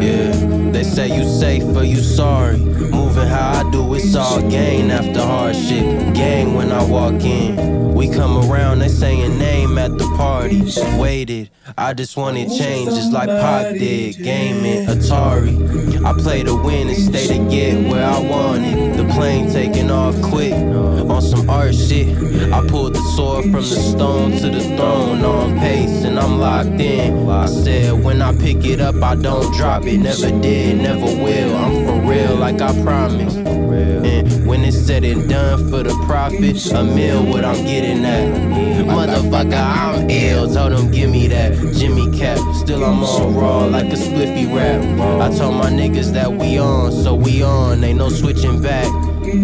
[0.00, 0.32] Yeah,
[0.72, 2.58] they say you safe but you sorry.
[2.58, 6.14] Moving how I do, it's all gain after hardship.
[6.14, 7.94] Gang when I walk in.
[7.94, 10.62] We come around, they saying name at the party.
[10.98, 14.18] Waited, I just wanted just like Pac did.
[14.18, 16.04] Gaming, Atari.
[16.04, 18.98] I play to win and stay to get where I wanted.
[18.98, 22.52] The plane taking off quick on some art shit.
[22.52, 26.80] I pulled the sword from the stone to the throne on pace and I'm locked
[26.80, 27.28] in.
[27.28, 29.98] I said when I pick it up, I don't drop it.
[29.98, 31.56] Never did, never will.
[31.56, 33.38] I'm for real, like I promised.
[33.38, 38.84] And when it's said and done for the profit, a meal what I'm getting at.
[38.84, 40.52] Motherfucker, I'm ill.
[40.52, 42.38] Told them give me that Jimmy cap.
[42.54, 44.82] Still I'm on raw like a spliffy rap.
[45.20, 47.82] I told my niggas that we on, so we on.
[47.84, 48.90] Ain't no switching back.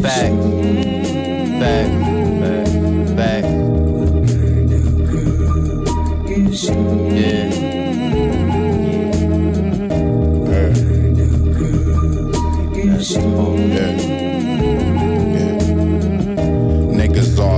[0.00, 0.32] Back.
[1.60, 1.88] Back.
[3.16, 3.44] Back.
[7.12, 7.50] Yeah.
[13.70, 14.09] Yeah.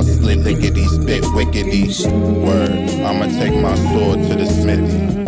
[0.03, 1.83] All slit lickety spit wickety.
[2.45, 2.71] Word.
[3.05, 5.25] I'ma take my sword to the smithy.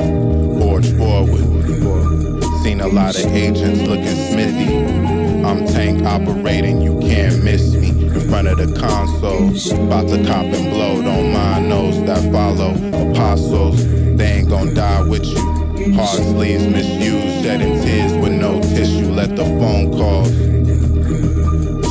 [0.58, 2.62] Forge forward.
[2.62, 5.44] Seen a lot of agents looking smithy.
[5.44, 7.90] I'm tank operating, you can't miss me.
[7.90, 9.48] In front of the console.
[9.86, 11.02] About to cop and blow.
[11.02, 12.72] Don't mind those that follow.
[13.10, 13.84] Apostles,
[14.16, 15.94] they ain't gon' die with you.
[15.94, 19.10] Hard sleeves misused, shedding tears with no tissue.
[19.10, 20.30] Let the phone calls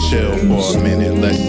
[0.10, 1.16] chill for a minute.
[1.16, 1.43] Let's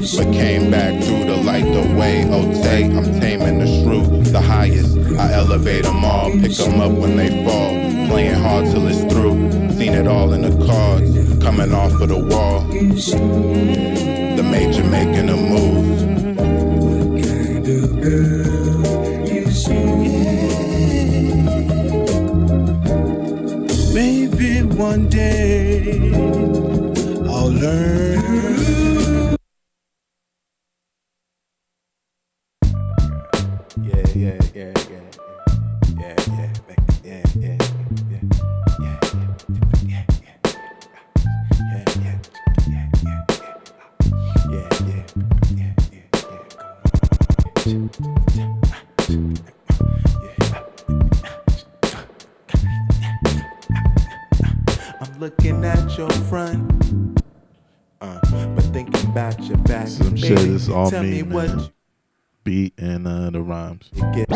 [0.00, 2.24] but came back through to light the way.
[2.30, 4.96] Oh, I'm taming the shrew, the highest.
[5.18, 7.70] I elevate them all, pick them up when they fall.
[8.08, 9.50] Playing hard till it's through.
[9.72, 11.10] Seen it all in the cards,
[11.42, 12.62] coming off of the wall.
[14.36, 16.00] The major making a move.
[23.94, 26.12] Maybe one day
[27.28, 28.09] I'll learn.
[61.02, 61.68] Tell me, what man.
[62.44, 63.90] Beat and uh, the rhymes.
[64.14, 64.28] get.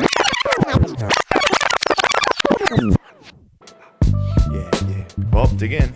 [4.52, 5.04] Yeah, yeah.
[5.32, 5.94] Well, dig in.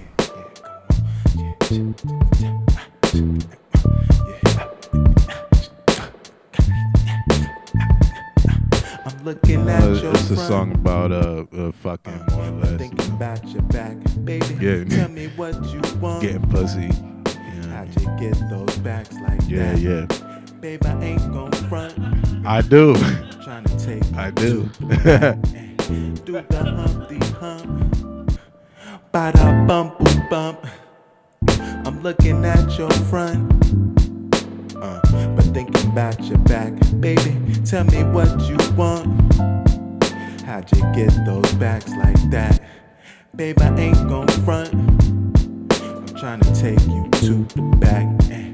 [9.06, 10.48] I'm looking at Uh, your it's a front.
[10.48, 12.78] song about uh, uh fucking more or less.
[12.78, 14.56] Thinking about your back, baby.
[14.60, 14.84] Yeah.
[14.84, 16.22] Tell me what you want.
[16.22, 16.82] Getting pussy.
[16.82, 16.88] You
[17.62, 18.20] know How'd mean?
[18.20, 19.78] you get those backs like Yeah, that?
[19.80, 20.37] yeah.
[20.60, 21.94] Babe, I ain't gon' front.
[22.44, 22.92] I do.
[23.44, 24.68] Trying to take I do.
[24.68, 28.40] to the back and do the Humpty Hump.
[29.12, 30.66] Ba da bump boom bump.
[31.86, 33.52] I'm looking at your front.
[34.74, 35.00] Uh,
[35.36, 37.36] but thinking about your back, baby.
[37.64, 39.32] Tell me what you want.
[40.42, 42.60] How'd you get those backs like that?
[43.36, 44.74] Babe, I ain't gon' front.
[44.74, 48.47] I'm trying to take you to the back and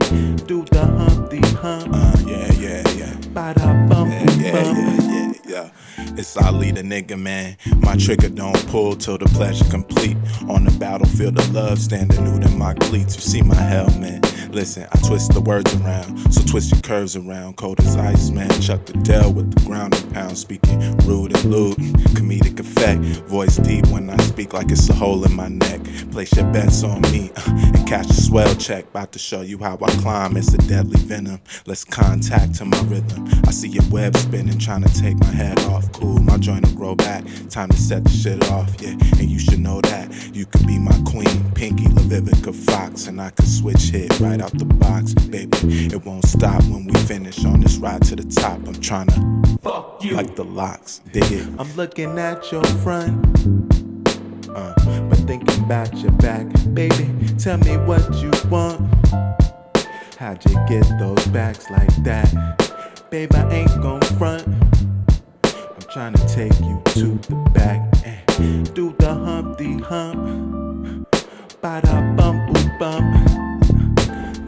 [0.46, 1.88] do the Humpty Hump.
[1.92, 3.14] Uh, yeah, yeah, yeah.
[3.32, 4.78] Ba da bump Yeah, yeah, bump.
[4.78, 5.70] yeah, yeah,
[6.04, 6.14] yeah.
[6.18, 7.56] It's Ali the nigga, man.
[7.78, 10.16] My trigger don't pull till the pleasure complete.
[10.48, 13.14] On the battlefield of love, standing nude in my cleats.
[13.16, 14.24] You see my helmet.
[14.54, 17.56] Listen, I twist the words around, so twist your curves around.
[17.56, 18.48] Cold as ice, man.
[18.60, 20.38] Chuck Liddell with the ground and pound.
[20.38, 21.76] Speaking rude and lewd,
[22.14, 23.00] comedic effect.
[23.28, 25.82] Voice deep when I speak like it's a hole in my neck.
[26.12, 27.42] Place your bets on me uh,
[27.74, 28.84] and catch a swell check.
[28.84, 30.36] About to show you how I climb.
[30.36, 31.40] It's a deadly venom.
[31.66, 33.26] Let's contact to my rhythm.
[33.48, 35.90] I see your web spinning, trying to take my head off.
[35.90, 37.24] Cool, my joint will grow back.
[37.50, 38.90] Time to set the shit off, yeah.
[38.90, 43.30] And you should know that you could be my queen, Pinky LaVivica Fox, and I
[43.30, 45.86] could switch hit right out the box, baby.
[45.86, 48.58] It won't stop when we finish on this ride to the top.
[48.66, 51.00] I'm trying to fuck you like the locks.
[51.12, 51.48] Dig it.
[51.58, 53.08] I'm looking at your front,
[54.50, 54.74] uh,
[55.08, 57.08] but thinking about your back, baby.
[57.38, 58.80] Tell me what you want.
[60.18, 62.28] How'd you get those backs like that?
[63.10, 64.46] Babe, I ain't gon' front.
[65.44, 67.80] I'm trying to take you to the back
[68.38, 71.08] and do the Humpty Hump.
[71.62, 73.33] Ba-da bump boop bump.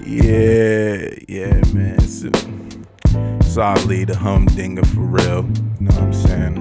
[0.07, 1.97] Yeah, yeah, man.
[1.99, 5.45] It's Ali the humdinger for real.
[5.81, 6.61] You know what I'm saying?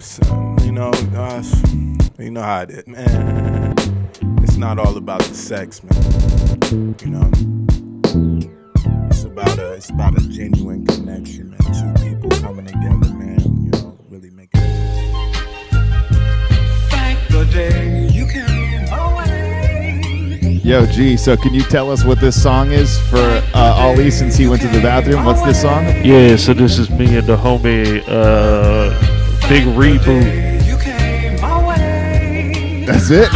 [0.00, 1.42] So, you know, uh,
[2.18, 3.76] you know how it is, man.
[4.42, 6.96] It's not all about the sex, man.
[7.00, 7.30] You know,
[9.08, 11.60] it's about a, it's about a genuine connection, man.
[11.60, 13.38] Two people coming together, man.
[13.64, 14.60] You know, really making.
[17.30, 18.63] The day you away.
[20.64, 24.34] Yo, G, so can you tell us what this song is for uh, Ali since
[24.34, 25.26] he went to the bathroom?
[25.26, 25.84] What's this song?
[26.02, 28.88] Yeah, so this is me and the homie, uh,
[29.46, 30.64] Big Reboot.
[30.64, 32.84] You came away.
[32.86, 33.28] That's it?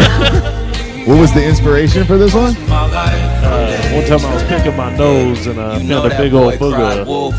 [1.06, 2.56] what was the inspiration for this one?
[2.70, 6.56] Uh, one time I was picking my nose and I You found a big old
[6.56, 7.06] cried booger.
[7.06, 7.34] wolf.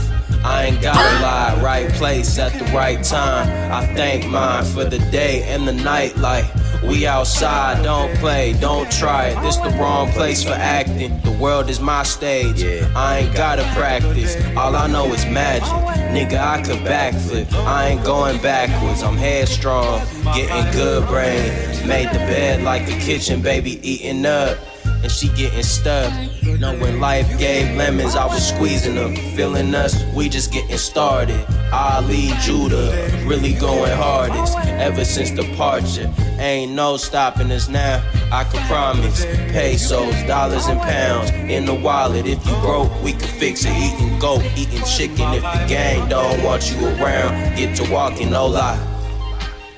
[0.45, 3.71] I ain't gotta lie, right place at the right time.
[3.71, 6.15] I thank mine for the day and the night.
[6.15, 6.45] Like
[6.83, 9.41] we outside, don't play, don't try it.
[9.41, 11.19] This the wrong place for acting.
[11.21, 12.63] The world is my stage.
[12.95, 14.35] I ain't gotta practice.
[14.55, 15.67] All I know is magic.
[16.13, 17.51] Nigga, I could backflip.
[17.65, 19.03] I ain't going backwards.
[19.03, 20.01] I'm headstrong,
[20.33, 21.51] getting good brain.
[21.87, 24.57] Made the bed like the kitchen, baby, eating up
[25.01, 26.11] and she getting stuck.
[26.59, 29.15] Know when life gave lemons, I was squeezing them.
[29.35, 31.45] Feeling us, we just getting started.
[31.71, 32.91] Ali Judah,
[33.25, 34.57] really going hardest.
[34.57, 38.03] Ever since departure, ain't no stopping us now.
[38.31, 39.25] I can promise.
[39.51, 42.25] Pesos, dollars, and pounds in the wallet.
[42.25, 43.71] If you broke, we can fix it.
[43.71, 45.33] Eating goat, eating chicken.
[45.33, 48.88] If the gang don't want you around, get to walking, no lie.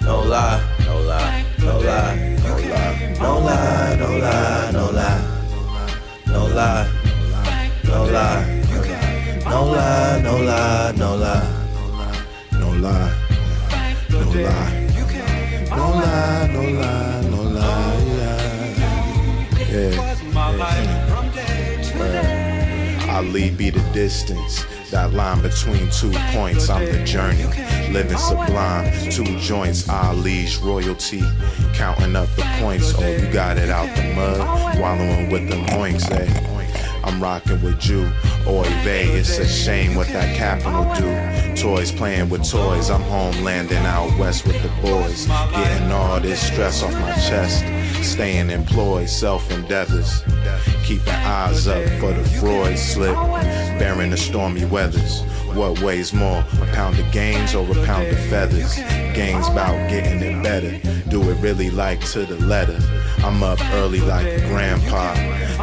[0.02, 5.28] No lie, no lie, no lie, no lie, no lie, no lie, no lie,
[6.26, 6.46] no
[7.88, 8.48] lie,
[9.44, 11.44] no lie, no lie, no lie,
[12.60, 13.12] no lie,
[14.12, 15.08] No lie, no
[15.42, 18.42] lie, no lie, no lie, no lie.
[19.72, 22.41] Yeah, My life from day to yeah.
[23.12, 24.66] Ali be the distance.
[24.90, 27.44] That line between two points, I'm the journey.
[27.92, 31.22] Living sublime, two joints, Ali's royalty.
[31.74, 34.80] Counting up the points, oh, you got it out the mud.
[34.80, 36.52] Wallowing with the oinks, eh?
[37.04, 38.10] I'm rocking with you.
[38.48, 41.62] Oy vey, it's a shame what that capital do.
[41.62, 45.26] Toys playing with toys, I'm home landing out west with the boys.
[45.52, 47.64] Getting all this stress off my chest.
[48.02, 50.24] Staying employed, self endeavors.
[50.84, 53.16] Keeping eyes up for the Freud slip.
[53.80, 55.22] Bearing the stormy weathers.
[55.54, 58.76] What weighs more, a pound of gains or a pound of feathers?
[59.14, 60.80] Gains bout getting it better.
[61.10, 62.80] Do it really like to the letter.
[63.20, 65.14] I'm up early like a grandpa.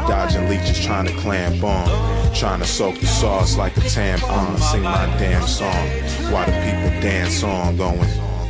[0.06, 1.88] Dodging leeches trying to clamp on.
[2.34, 4.58] Trying to soak the sauce like a tampon.
[4.58, 5.88] Sing my damn song.
[6.30, 7.98] While the people dance on going.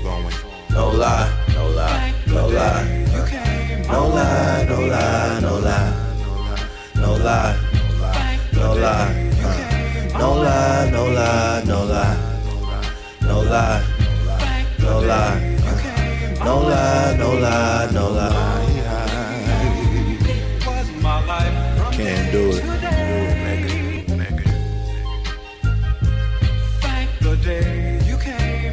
[0.02, 0.34] going.
[0.70, 2.97] no lie, no lie, no lie,
[3.88, 5.92] no lie, no lie, no lie,
[6.94, 7.56] no lie,
[8.52, 12.16] no lie, uh, no lie, no lie, no lie,
[13.22, 13.82] no lie,
[14.78, 18.58] no lie, uh, no lie, no lie, no lie.
[21.92, 22.64] Can't do it.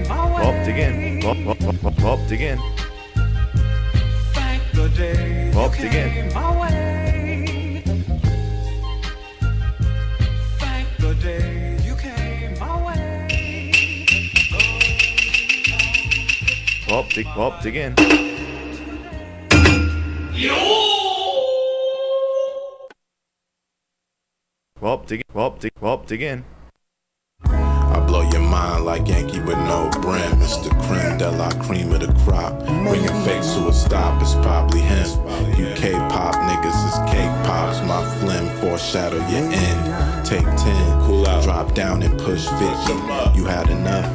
[0.07, 1.21] Popped again.
[1.21, 2.59] Pop, pop, pop, popped again
[4.75, 6.33] the day you again.
[6.33, 7.81] my way.
[10.59, 11.79] Thank the day
[17.15, 17.25] dig,
[17.63, 17.95] dig in.
[20.33, 20.55] Yo!
[25.07, 25.71] Dig, well, dig,
[26.05, 26.54] dig in
[28.15, 30.41] blow your mind like Yankee with no brim.
[30.41, 32.57] It's the creme de la cream of the crop.
[32.65, 35.07] Bringing fakes to a stop, it's probably him.
[35.57, 37.81] You K-pop niggas is cake pops.
[37.81, 40.25] My phlegm foreshadow your end.
[40.25, 41.43] Take 10, cool out.
[41.43, 43.37] Drop down and push 50.
[43.37, 44.09] You had enough.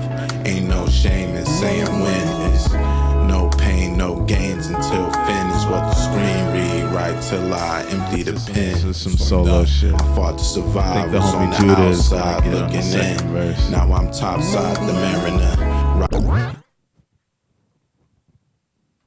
[0.47, 2.53] Ain't no shame in saying when.
[2.53, 6.50] It's no pain, no gains until fin is What the screen read
[6.93, 8.55] right till I empty the pen.
[8.55, 9.95] This is some solo shit.
[9.95, 10.87] I fought to survive.
[10.87, 13.33] I think the was homie on the Judah is outside gonna on the looking in.
[13.33, 13.71] verse.
[13.71, 15.57] Now I'm topside the mariner.
[16.01, 16.57] Right.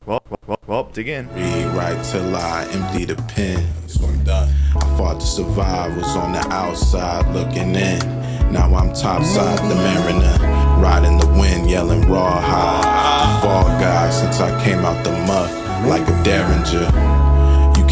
[0.06, 1.30] Well, well, well, well dig in.
[1.34, 3.66] Rewrite till I empty the pen.
[3.88, 4.54] So I'm done.
[4.76, 8.00] I fought to survive, was on the outside looking in.
[8.52, 10.38] Now I'm topside the mariner,
[10.82, 13.42] riding the wind, yelling rawhide.
[13.42, 15.50] Fall guy since I came out the muck
[15.88, 17.23] like a derringer.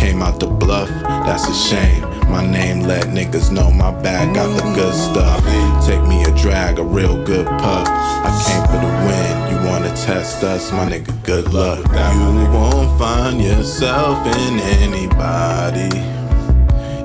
[0.01, 0.89] Came out the bluff,
[1.27, 2.01] that's a shame.
[2.31, 5.43] My name let niggas know my bag got the good stuff.
[5.85, 7.87] Take me a drag, a real good puff.
[7.87, 9.31] I came for the win.
[9.51, 11.13] You wanna test us, my nigga?
[11.23, 11.85] Good luck.
[11.85, 15.95] You won't find yourself in anybody.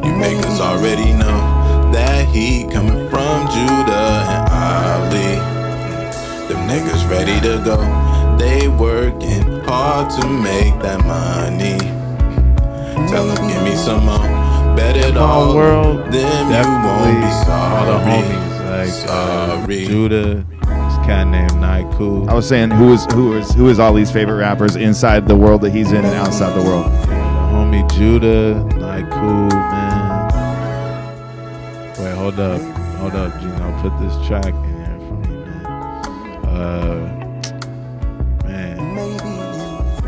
[0.03, 5.37] You niggas already know that he coming from Judah and Ali.
[6.49, 7.77] Them niggas ready to go.
[8.39, 11.96] They working hard to make that money.
[13.09, 14.19] Tell them give me some more.
[14.77, 15.47] Bet it all.
[15.49, 18.23] My world, Then you definitely won't be all the sorry.
[18.23, 19.85] homies like uh, Sorry.
[19.87, 22.29] Judah, this cat named Naiku.
[22.29, 25.61] I was saying who is who is who is Ali's favorite rappers inside the world
[25.63, 26.87] that he's in and outside the world.
[26.93, 27.15] Yeah, the
[27.57, 30.27] homie Judah, Naiku, man.
[31.99, 32.61] Wait, hold up,
[32.99, 33.53] hold up, Gino.
[33.53, 35.65] You know, put this track in here for me, man.
[36.45, 36.97] Uh,
[38.45, 38.77] man,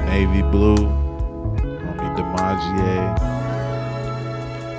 [0.07, 0.98] Navy Blue, homie
[2.19, 3.21] DiMaggio.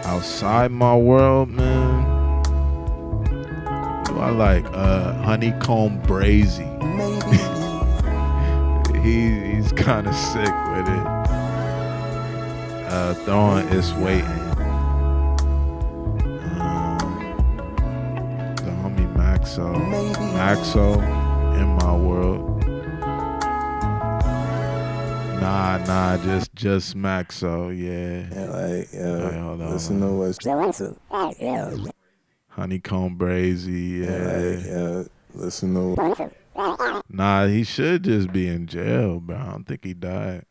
[0.04, 2.04] Outside my world, man.
[4.08, 4.66] Who I like?
[4.74, 6.68] Uh, Honeycomb Brazy.
[9.04, 11.06] he he's kind of sick with it.
[12.92, 14.26] Uh, throwing is waiting.
[16.60, 16.98] Um,
[18.58, 19.74] the homie Maxo,
[20.34, 21.02] Maxo
[21.58, 22.59] in my world.
[25.42, 28.28] Nah, nah, just just Maxo, yeah.
[28.34, 30.38] Yeah, like, yeah, Alright, hold on, listen to what's
[31.40, 31.76] yeah,
[32.48, 35.00] Honeycomb Brazy, like, yeah.
[35.00, 36.32] yeah, listen to
[37.10, 39.38] Nah, he should just be in jail, bro.
[39.38, 40.46] I don't think he died.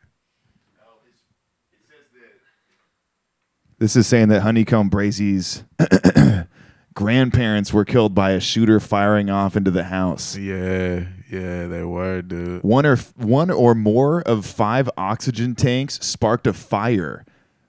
[3.79, 5.65] This is saying that Honeycomb Brazy's
[6.95, 10.37] grandparents were killed by a shooter firing off into the house.
[10.37, 12.63] Yeah, yeah, they were, dude.
[12.63, 17.25] One or one or more of five oxygen tanks sparked a fire,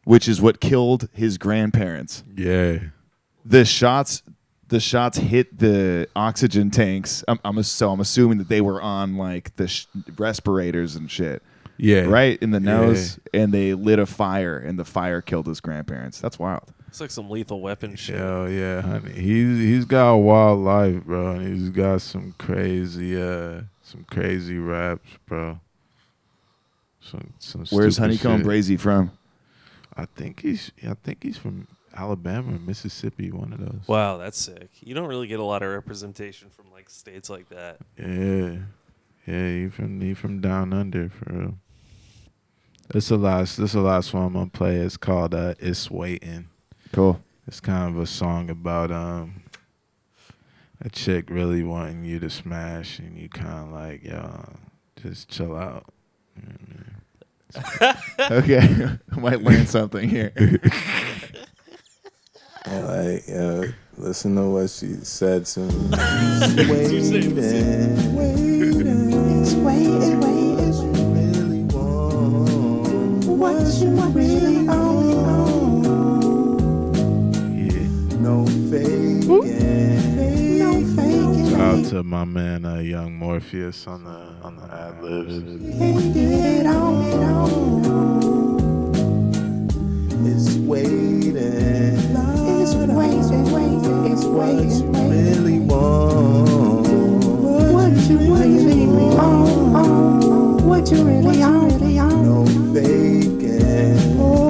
[0.05, 2.23] which is what killed his grandparents.
[2.35, 2.79] Yeah.
[3.45, 4.23] The shots,
[4.67, 7.23] the shots hit the oxygen tanks.
[7.27, 9.87] I'm, I'm so I'm assuming that they were on like the sh-
[10.17, 11.41] respirators and shit.
[11.81, 12.01] Yeah.
[12.01, 12.77] right in the Yeah.
[12.81, 16.19] nose, and they lit a fire, and the fire killed his grandparents.
[16.19, 16.73] That's wild.
[16.89, 18.17] It's like some lethal weapon shit.
[18.17, 19.13] Hell yeah, honey.
[19.13, 21.31] He's he's got a wild life, bro.
[21.31, 25.59] And he's got some crazy uh some crazy raps, bro.
[26.99, 28.47] Some some Where's Honeycomb shit.
[28.47, 29.11] Brazy from?
[29.95, 33.87] I think he's I think he's from Alabama or Mississippi, one of those.
[33.87, 34.69] Wow, that's sick.
[34.81, 37.77] You don't really get a lot of representation from like states like that.
[37.97, 38.57] Yeah.
[39.27, 41.53] Yeah, he from he from down under for real.
[42.89, 44.77] This the last this the last one I'm gonna play.
[44.77, 46.48] It's called uh It's Waiting.
[46.91, 47.21] Cool.
[47.47, 49.43] It's kind of a song about um
[50.81, 54.45] a chick really wanting you to smash and you kind of like, yo,
[55.01, 55.85] just chill out.
[56.35, 56.95] You know I mean?
[58.31, 60.31] Okay, I might learn something here.
[62.67, 63.65] Yeah, like, yeah,
[63.97, 65.89] listen to what she said to me.
[66.69, 67.35] waiting,
[68.15, 70.91] waiting, it's waiting, waiting.
[71.13, 71.63] Really
[73.35, 74.78] what you really own.
[81.89, 84.11] To my man uh, Young Morpheus on the
[84.43, 85.37] on the ad libs.
[90.21, 91.45] It's waiting.
[92.61, 94.29] It's waiting, it's waiting.
[94.37, 96.87] What you really want?
[97.73, 100.61] What you really want?
[100.65, 102.23] What you really faking.
[102.23, 104.48] No faking.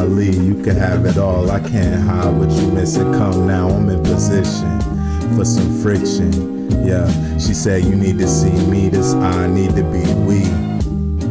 [0.00, 1.50] Ali, you can have it all.
[1.50, 3.12] I can't hide what you missing.
[3.12, 4.80] Come now, I'm in position
[5.36, 6.86] for some friction.
[6.86, 8.88] Yeah, she said, you need to see me.
[8.88, 10.40] This I need to be we.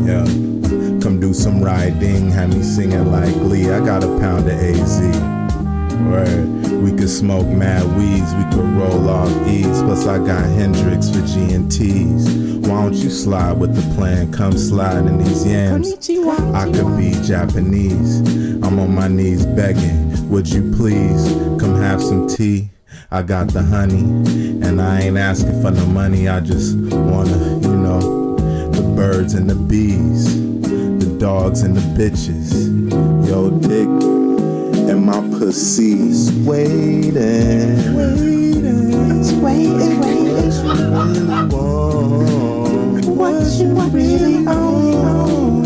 [0.05, 0.23] Yeah,
[1.01, 2.29] come do some riding.
[2.29, 3.71] Have me singing like Glee.
[3.71, 5.38] I got a pound of AZ.
[5.99, 6.81] Word.
[6.81, 9.81] We could smoke mad weeds, we could roll off E's.
[9.83, 12.57] Plus, I got Hendrick's for G and T's.
[12.67, 14.31] Why don't you slide with the plan?
[14.31, 15.93] Come slide in these yams.
[16.53, 18.19] I could be Japanese.
[18.63, 20.29] I'm on my knees begging.
[20.29, 21.27] Would you please
[21.59, 22.69] come have some tea?
[23.11, 24.03] I got the honey,
[24.65, 26.29] and I ain't asking for no money.
[26.29, 28.35] I just wanna, you know,
[28.69, 33.27] the birds and the bees, the dogs and the bitches.
[33.27, 34.18] Yo, dick
[34.99, 37.15] and my pussy's waiting.
[39.15, 40.51] It's waiting, waiting.
[43.15, 45.63] What you want really want?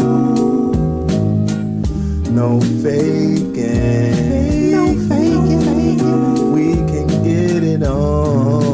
[2.29, 3.51] No faking,
[4.71, 6.51] no faking.
[6.53, 8.72] We can get it on.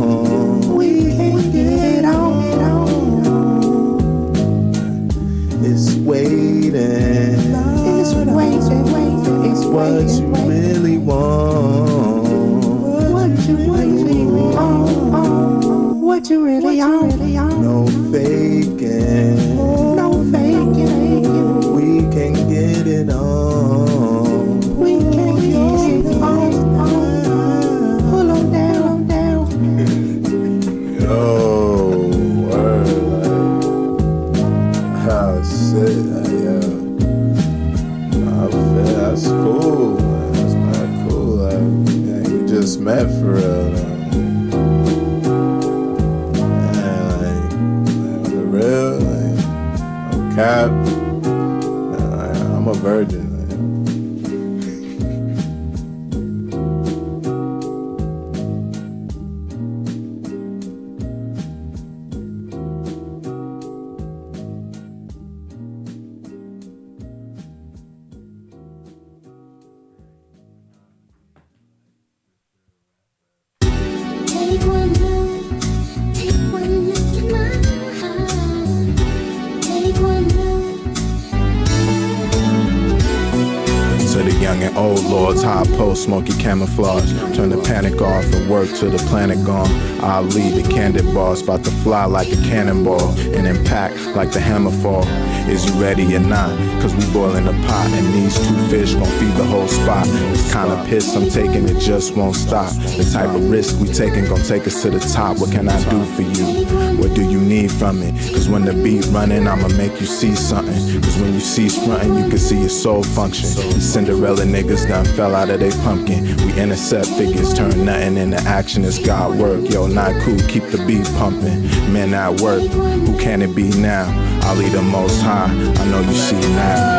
[88.80, 89.68] Till the planet gone.
[90.02, 91.59] I'll lead the candid boss, to
[91.90, 95.04] fly like a cannonball and impact like the hammer fall.
[95.50, 96.56] Is you ready or not?
[96.84, 100.06] Cause we boiling the pot and these two fish gon' feed the whole spot.
[100.06, 102.72] This kind of piss I'm taking, it just won't stop.
[102.74, 105.40] The type of risk we taking gon' take us to the top.
[105.40, 106.68] What can I do for you?
[107.02, 108.12] What do you need from me?
[108.34, 111.02] Cause when the beat running, I'ma make you see something.
[111.02, 113.50] Cause when you cease frontin', you can see your soul function.
[113.82, 116.38] Cinderella niggas done fell out of they pumpkin.
[116.46, 118.86] We intercept figures, turn nothing into action.
[118.86, 119.68] It's God work.
[119.72, 121.79] Yo, not cool, keep the beat pumping.
[121.88, 124.08] Men at work, who can it be now?
[124.44, 125.52] I'll lead the most high.
[125.52, 126.99] I know you see now.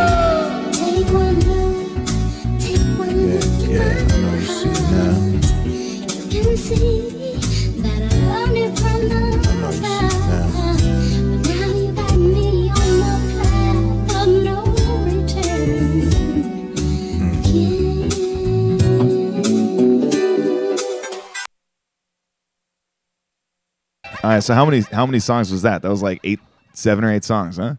[24.51, 25.82] So how many how many songs was that?
[25.82, 26.40] That was like eight,
[26.72, 27.77] seven or eight songs, huh?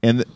[0.00, 0.28] And th-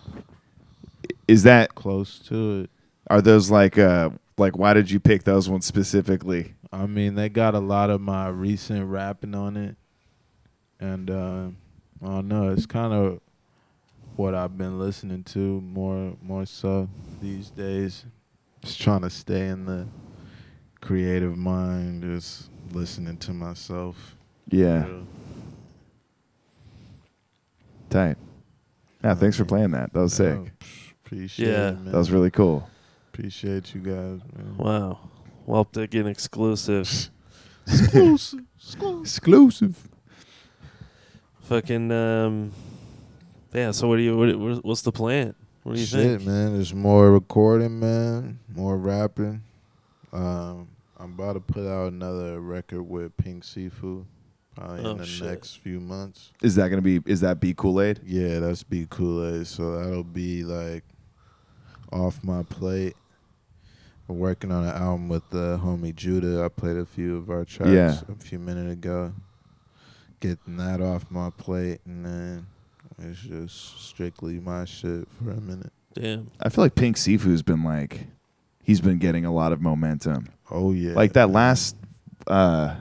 [1.29, 2.71] is that Close to it.
[3.09, 6.55] are those like uh like why did you pick those ones specifically?
[6.73, 9.77] I mean, they got a lot of my recent rapping on it,
[10.81, 11.47] and uh,
[12.03, 12.51] I don't know.
[12.51, 13.21] It's kind of
[14.17, 16.89] what I've been listening to more, more so
[17.23, 18.05] these days.
[18.65, 19.87] Just trying to stay in the
[20.81, 24.17] creative mind, just listening to myself.
[24.51, 25.07] Yeah, Real.
[27.91, 28.17] tight.
[29.03, 29.93] Yeah, thanks for playing that.
[29.93, 30.39] That was sick.
[30.43, 30.51] Yeah,
[31.05, 31.69] appreciate Yeah.
[31.69, 31.93] it, man.
[31.93, 32.69] That was really cool.
[33.13, 34.57] Appreciate you guys, man.
[34.57, 34.99] Wow.
[35.47, 37.11] Welp an exclusive.
[37.67, 38.41] Exclusive.
[39.01, 39.89] Exclusive.
[41.43, 42.53] Fucking um
[43.55, 45.35] Yeah, so what do you what, what- what's the plan?
[45.63, 46.27] What do you Shit, think?
[46.27, 46.55] man.
[46.55, 48.39] There's more recording, man.
[48.55, 49.43] More rapping.
[50.13, 50.69] Um,
[51.01, 54.05] I'm about to put out another record with Pink Siifu,
[54.57, 55.27] probably Oh, in the shit.
[55.29, 56.33] next few months.
[56.43, 57.01] Is that gonna be?
[57.07, 58.01] Is that be Kool Aid?
[58.05, 59.47] Yeah, that's be Kool Aid.
[59.47, 60.85] So that'll be like
[61.93, 62.97] off my plate.
[64.09, 66.43] I'm working on an album with the homie Judah.
[66.45, 68.01] I played a few of our tracks Yeah.
[68.09, 69.13] a few minutes ago.
[70.21, 72.47] Getting that off my plate, and then
[72.99, 75.73] it's just strictly my shit for a minute.
[75.95, 76.29] Damn.
[76.41, 78.07] I feel like Pink Siifu's been like,
[78.69, 80.29] he's been getting a lot of momentum.
[80.51, 81.75] Oh yeah, like that last,
[82.27, 82.77] uh,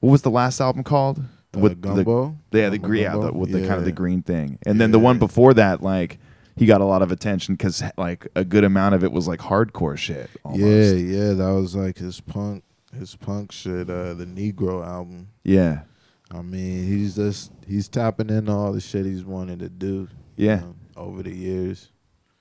[0.00, 1.18] what was the last album called?
[1.54, 2.36] Uh, with Gumbo?
[2.50, 4.90] The, yeah, the green, yeah, the, with the kind of the green thing, and then
[4.90, 6.18] the one before that, like
[6.56, 9.40] he got a lot of attention because like a good amount of it was like
[9.40, 10.30] hardcore shit.
[10.42, 10.62] Almost.
[10.62, 12.64] Yeah, yeah, that was like his punk,
[12.98, 13.90] his punk shit.
[13.90, 15.28] Uh, the Negro album.
[15.44, 15.82] yeah,
[16.30, 20.08] I mean, he's just he's tapping into all the shit he's wanted to do.
[20.36, 20.56] Yeah.
[20.60, 21.90] know, over the years.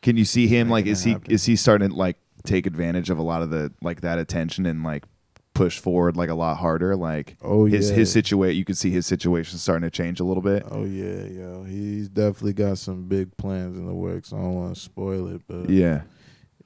[0.01, 1.31] Can you see him like is he happen.
[1.31, 4.83] is he starting like take advantage of a lot of the like that attention and
[4.83, 5.05] like
[5.53, 8.89] push forward like a lot harder like Oh his yeah, his situation you can see
[8.89, 13.03] his situation starting to change a little bit Oh yeah, yo, he's definitely got some
[13.07, 14.33] big plans in the works.
[14.33, 16.01] I don't want to spoil it, but yeah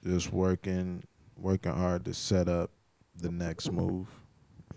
[0.06, 1.04] just working,
[1.36, 2.72] working hard to set up
[3.18, 4.08] the next move.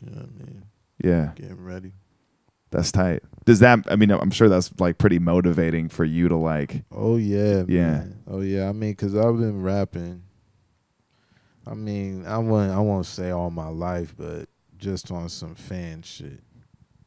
[0.05, 0.65] You know what I mean?
[1.05, 1.93] Yeah, Getting ready.
[2.73, 3.23] that's tight.
[3.45, 3.81] Does that?
[3.89, 6.83] I mean, I'm sure that's like pretty motivating for you to like.
[6.91, 7.91] Oh yeah, Yeah.
[7.91, 8.23] man.
[8.27, 8.69] Oh yeah.
[8.69, 10.25] I mean, cause I've been rapping.
[11.67, 12.71] I mean, I won't.
[12.71, 16.41] I won't say all my life, but just on some fan shit.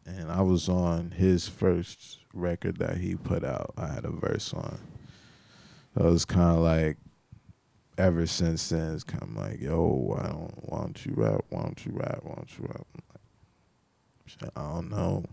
[0.05, 3.73] And I was on his first record that he put out.
[3.77, 4.79] I had a verse on.
[5.95, 6.97] So it was kind of like,
[7.97, 11.45] ever since then, it's kind of like, yo, why don't why don't you rap?
[11.49, 12.19] Why don't you rap?
[12.23, 12.87] Why don't you rap?
[14.41, 15.23] Like, I don't know.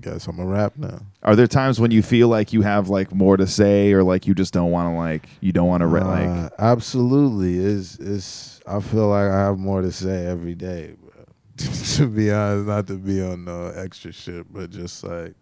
[0.00, 1.00] Guess I'm a rap now.
[1.22, 4.26] Are there times when you feel like you have like more to say, or like
[4.26, 6.28] you just don't want to like you don't want to re- like?
[6.28, 7.58] Uh, absolutely.
[7.58, 11.24] is it's I feel like I have more to say every day, bro.
[11.96, 15.34] to be honest, not to be on no extra shit, but just like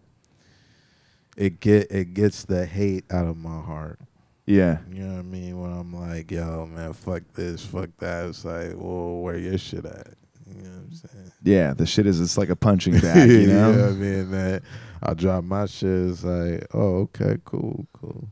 [1.37, 3.99] it get it gets the hate out of my heart.
[4.47, 4.77] Yeah.
[4.89, 5.59] You know what I mean?
[5.59, 8.27] When I'm like, yo, man, fuck this, fuck that.
[8.27, 10.13] It's like, well, where your shit at?
[10.55, 11.31] You know what I'm saying?
[11.43, 13.71] Yeah, the shit is it's like a punching bag, you know?
[13.71, 14.31] what I mean?
[14.31, 14.63] That
[15.03, 15.89] I drop my shit.
[16.09, 18.29] It's like, oh, okay, cool, cool.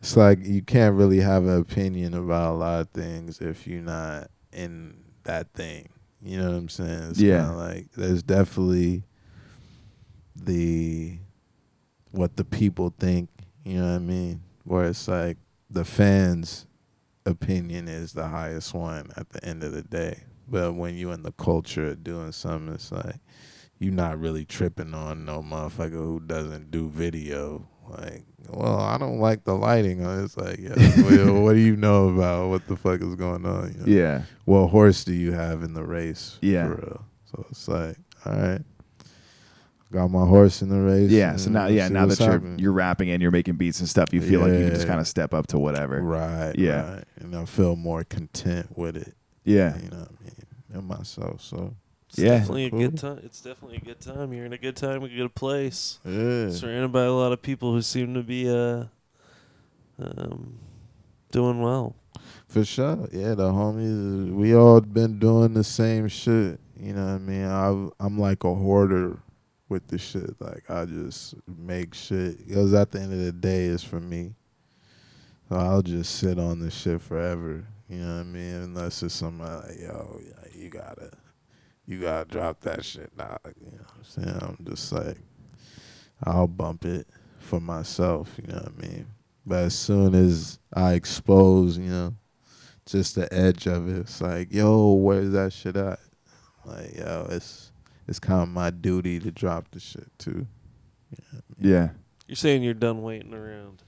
[0.00, 3.82] It's like you can't really have an opinion about a lot of things if you're
[3.82, 5.88] not in that thing.
[6.22, 7.10] You know what I'm saying?
[7.10, 7.50] It's Yeah.
[7.50, 9.04] like there's definitely
[10.36, 11.18] the
[12.10, 13.28] what the people think.
[13.64, 14.42] You know what I mean?
[14.64, 15.36] Where it's like
[15.70, 16.66] the fans'
[17.26, 20.22] opinion is the highest one at the end of the day.
[20.50, 23.16] But when you in the culture of doing something, it's like
[23.78, 27.68] you not really tripping on no motherfucker who doesn't do video.
[27.88, 30.04] Like, well, I don't like the lighting.
[30.04, 30.24] on it.
[30.24, 33.72] It's like, yeah, well, what do you know about what the fuck is going on?
[33.72, 33.86] You know?
[33.86, 34.22] Yeah.
[34.44, 36.38] What horse do you have in the race?
[36.42, 36.68] Yeah.
[37.30, 37.96] So it's like,
[38.26, 38.60] all right,
[39.92, 41.10] got my horse in the race.
[41.10, 41.36] Yeah.
[41.36, 44.20] So now, yeah, now that you're you're rapping and you're making beats and stuff, you
[44.20, 46.00] feel like you can just kind of step up to whatever.
[46.02, 46.94] right, Yeah.
[46.94, 47.04] right.
[47.20, 49.14] and I feel more content with it.
[49.44, 49.76] Yeah.
[49.78, 50.37] you know what I mean,
[50.72, 51.40] and myself.
[51.42, 51.74] So
[52.10, 52.38] It's Yeah.
[52.38, 53.20] definitely a good time.
[53.22, 54.32] It's definitely a good time.
[54.32, 55.98] You're in a good time, a good place.
[56.06, 58.84] yeah, Surrounded by a lot of people who seem to be uh,
[59.98, 60.58] um,
[61.30, 61.94] doing well.
[62.48, 63.08] For sure.
[63.12, 66.58] Yeah, the homies, we all been doing the same shit.
[66.80, 67.44] You know what I mean?
[67.44, 69.18] I, I'm like a hoarder
[69.68, 70.40] with the shit.
[70.40, 72.46] Like, I just make shit.
[72.46, 74.34] Because at the end of the day, it's for me.
[75.48, 77.66] So I'll just sit on this shit forever.
[77.88, 78.54] You know what I mean?
[78.54, 81.10] Unless it's somebody like, yo, yeah, you gotta,
[81.86, 83.38] you gotta drop that shit now.
[83.60, 84.38] You know what I'm saying?
[84.42, 85.18] I'm just like,
[86.24, 87.06] I'll bump it
[87.38, 88.34] for myself.
[88.40, 89.06] You know what I mean?
[89.46, 92.14] But as soon as I expose, you know,
[92.84, 96.00] just the edge of it, it's like, yo, where's that shit at?
[96.64, 97.72] Like, yo, it's
[98.06, 100.46] it's kind of my duty to drop the shit too.
[101.58, 101.90] Yeah.
[102.26, 103.82] You're saying you're done waiting around.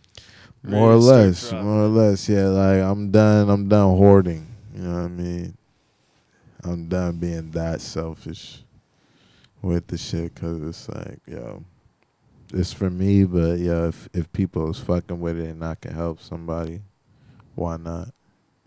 [0.62, 2.48] More or less, more or less, yeah.
[2.48, 3.48] Like I'm done.
[3.48, 4.46] I'm done hoarding.
[4.74, 5.56] You know what I mean?
[6.64, 8.62] I'm done being that selfish
[9.62, 11.64] with the shit because it's like, yo,
[12.52, 13.24] it's for me.
[13.24, 16.82] But yo, if if people is fucking with it and I can help somebody,
[17.54, 18.08] why not?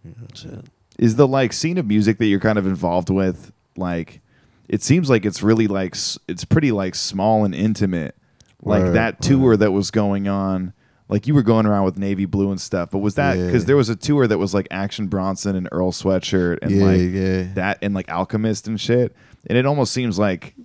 [0.03, 0.65] You know what
[0.97, 4.21] Is the like scene of music that you're kind of involved with like?
[4.69, 8.15] It seems like it's really like s- it's pretty like small and intimate.
[8.61, 10.73] Like Word, that tour that was going on.
[11.09, 13.67] Like you were going around with navy blue and stuff, but was that because Yeah.
[13.67, 16.99] there was a tour that was like Action Bronson and Earl Sweatshirt and yeah, like
[17.11, 17.53] yeah.
[17.55, 19.15] that and like Alchemist and shit.
[19.47, 20.55] And it almost seems like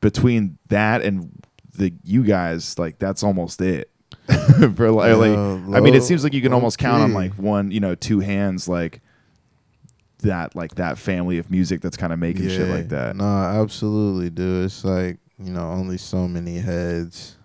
[0.00, 1.30] between that and
[1.76, 3.90] the you guys, like that's almost it.
[4.76, 7.34] For like, Yeah, like I mean, it seems like you can almost count on like
[7.34, 9.00] one, you know, two hands, like
[10.22, 13.16] that, like that family of music that's kind of making shit like that.
[13.16, 14.64] No, absolutely, dude.
[14.66, 17.36] It's like you know, only so many heads.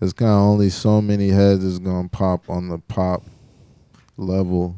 [0.00, 3.22] It's kind of only so many heads is gonna pop on the pop
[4.18, 4.76] level,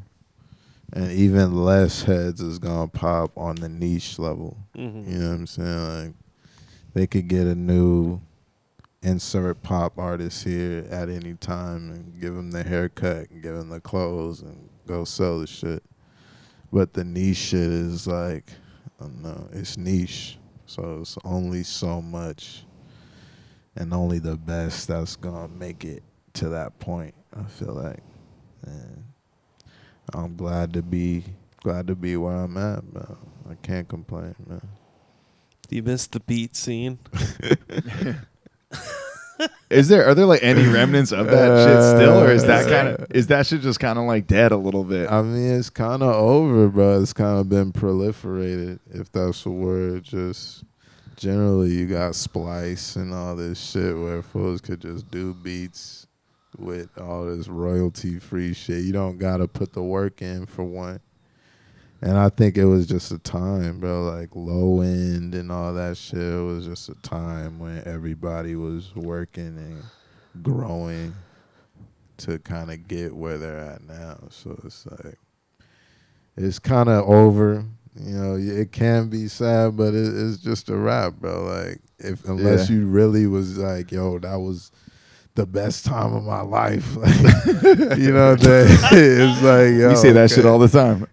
[0.93, 4.57] and even less heads is gonna pop on the niche level.
[4.77, 5.09] Mhm.
[5.11, 5.89] You know what I'm saying?
[6.07, 6.15] Like
[6.95, 8.21] they could get a new
[9.03, 13.71] insert pop artist here at any time and give them the haircut and give them
[13.71, 15.83] the clothes and go sell the shit.
[16.73, 18.53] But the niche shit is like,
[19.01, 20.39] I don't know, it's niche.
[20.67, 22.65] So it's only so much
[23.79, 26.03] and only the best that's gonna make it
[26.35, 28.03] to that point, I feel like.
[28.67, 29.05] And
[30.13, 31.25] I'm glad to be
[31.63, 33.17] glad to be where I'm at, man.
[33.51, 34.61] I can't complain, man.
[35.69, 36.99] Do you miss the beat scene?
[39.71, 42.71] Is there are there like any remnants of that shit still, or is that Uh,
[42.71, 45.09] kind of is that shit just kind of like dead a little bit?
[45.13, 47.01] I mean, it's kind of over, bro.
[47.01, 50.03] It's kind of been proliferated, if that's a word.
[50.03, 50.65] Just
[51.19, 56.07] generally, you got Splice and all this shit where fools could just do beats
[56.57, 58.85] with all this royalty free shit.
[58.85, 61.01] You don't gotta put the work in for one.
[62.01, 64.05] And I think it was just a time, bro.
[64.05, 66.21] Like low end and all that shit.
[66.21, 69.83] It was just a time when everybody was working and
[70.43, 71.15] growing
[72.19, 74.19] to kind of get where they're at now.
[74.31, 75.19] So it's like
[76.37, 77.65] it's kind of over.
[78.01, 81.45] You know, it can be sad, but it, it's just a wrap, bro.
[81.45, 82.77] Like if unless Yeah.
[82.77, 84.71] you really was like, yo, that was
[85.35, 86.97] the best time of my life.
[86.97, 87.15] Like,
[87.99, 91.07] you know, that it's like yo, you say that shit all the time.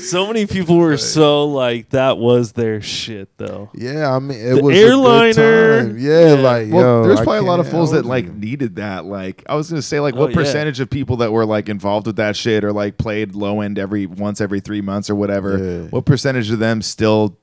[0.00, 3.70] So many people were so like that was their shit though.
[3.74, 5.98] Yeah, I mean, it The was airliner, A good time.
[5.98, 6.40] Yeah, yeah.
[6.40, 9.04] like well, yo, there's probably a lot of fools that like needed that.
[9.04, 10.36] Like, I was gonna say, like, Oh, what yeah.
[10.36, 13.78] percentage of people that were like involved with that shit or like played low end
[13.78, 15.58] every once every three months or whatever?
[15.58, 15.88] Yeah.
[15.90, 17.36] What percentage of them still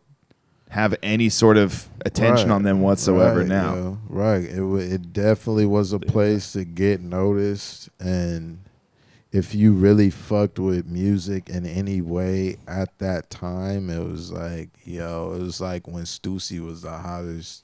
[0.70, 3.74] have any sort of attention Right, on them whatsoever right, now?
[3.76, 4.44] yo, right.
[4.50, 8.60] It wa- it definitely was a place to get noticed, and
[9.32, 14.70] if you really fucked with music in any way at that time, it was like
[14.84, 17.64] yo, it was like when Stussy was the hottest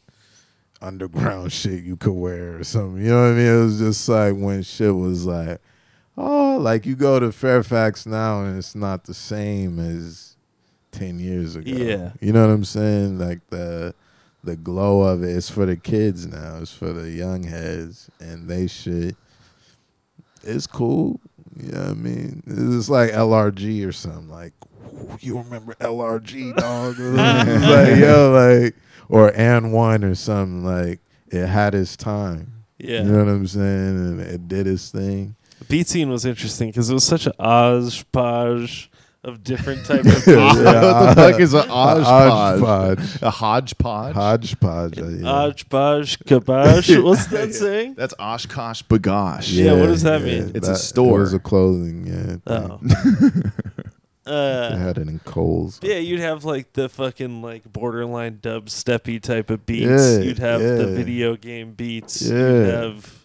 [0.82, 3.04] underground shit you could wear or something.
[3.04, 3.48] You know what I mean?
[3.48, 5.60] It was just like when shit was like,
[6.18, 10.38] oh, like you go to Fairfax now and it's not the same as
[10.92, 11.72] ten years ago.
[11.72, 12.12] Yeah.
[12.22, 13.20] you know what I'm saying?
[13.20, 13.94] Like the
[14.44, 16.60] the glow of it is for the kids now.
[16.62, 19.16] It's for the young heads, and they shit.
[20.44, 21.20] It's cool.
[21.60, 22.44] You know what I mean?
[22.46, 24.30] It's like LRG or something.
[24.30, 24.54] Like,
[25.20, 26.98] you remember LRG, dog?
[27.00, 28.76] Like, yo, like,
[29.10, 30.64] or and one or something.
[30.64, 32.66] Like, it had its time.
[32.78, 33.02] Yeah.
[33.02, 33.98] You know what I'm saying?
[33.98, 35.36] And it did its thing.
[35.60, 38.92] The beat scene was interesting because it was such an hodgepodge
[39.24, 40.28] of different type of beats.
[40.28, 42.62] Yeah, what the fuck is a hodgepodge?
[42.62, 43.22] hodgepodge.
[43.22, 44.16] A hodgepodge?
[44.16, 45.00] Hodgepodge.
[45.00, 45.24] uh, yeah.
[45.26, 47.04] Hodgepodge, kabosh.
[47.04, 47.96] What's that saying?
[47.96, 49.52] That's OshKosh B'gosh.
[49.54, 50.52] Yeah, what does that mean?
[50.56, 51.20] It's a store.
[51.20, 52.38] It was a clothing, yeah.
[52.48, 52.78] Oh.
[52.78, 53.52] thing.
[54.28, 55.80] They Uh, had it in Kohl's.
[55.82, 59.86] yeah, you'd have like the fucking like borderline dubsteppy type of beats.
[59.86, 62.22] Yeah, you'd have the video game beats.
[62.24, 62.36] Yeah.
[62.36, 62.82] You'd Yeah.
[62.82, 63.17] have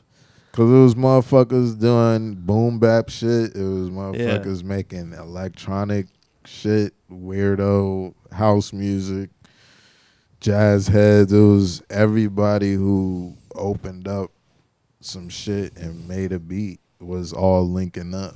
[0.53, 3.57] Cause it was motherfuckers doing boom bap shit.
[3.57, 6.09] It was motherfuckers making electronic
[6.45, 9.31] shit, weirdo house music,
[10.41, 11.33] jazz heads.
[11.33, 14.31] It was everybody who opened up
[15.01, 18.35] some shit and made a beat was all linking up.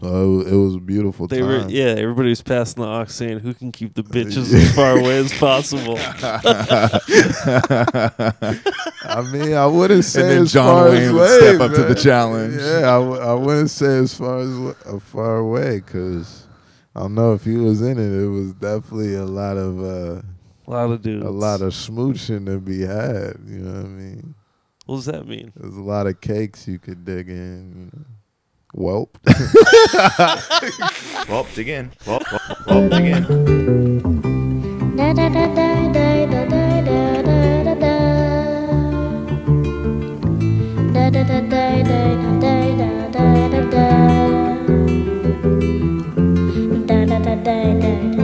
[0.00, 1.46] So it was, a beautiful they time.
[1.48, 1.94] were yeah.
[1.96, 5.32] Everybody was passing the aux saying, "Who can keep the bitches as far away as
[5.38, 5.96] possible?"
[9.08, 11.60] I mean, I wouldn't say and then as John far Wayne as would way, step
[11.60, 12.56] up to the challenge.
[12.60, 16.46] Yeah, I, w- I wouldn't say as far as uh, far away because
[16.94, 18.22] I don't know if he was in it.
[18.22, 20.20] It was definitely a lot of uh,
[20.66, 21.24] a lot of dudes.
[21.24, 23.38] a lot of smooching to be had.
[23.46, 24.34] You know what I mean?
[24.84, 25.52] What does that mean?
[25.56, 27.90] There's a lot of cakes you could dig in.
[27.94, 28.06] You know?
[28.76, 29.08] Welp.
[31.28, 31.90] Well, dig in.
[32.06, 33.22] Well, well, well, dig in.
[34.96, 37.94] Da da da da da da da da da da da.
[40.92, 43.86] Da da da da da da da da da da.
[46.86, 47.56] Da da da da da da da da da.
[47.80, 48.15] Da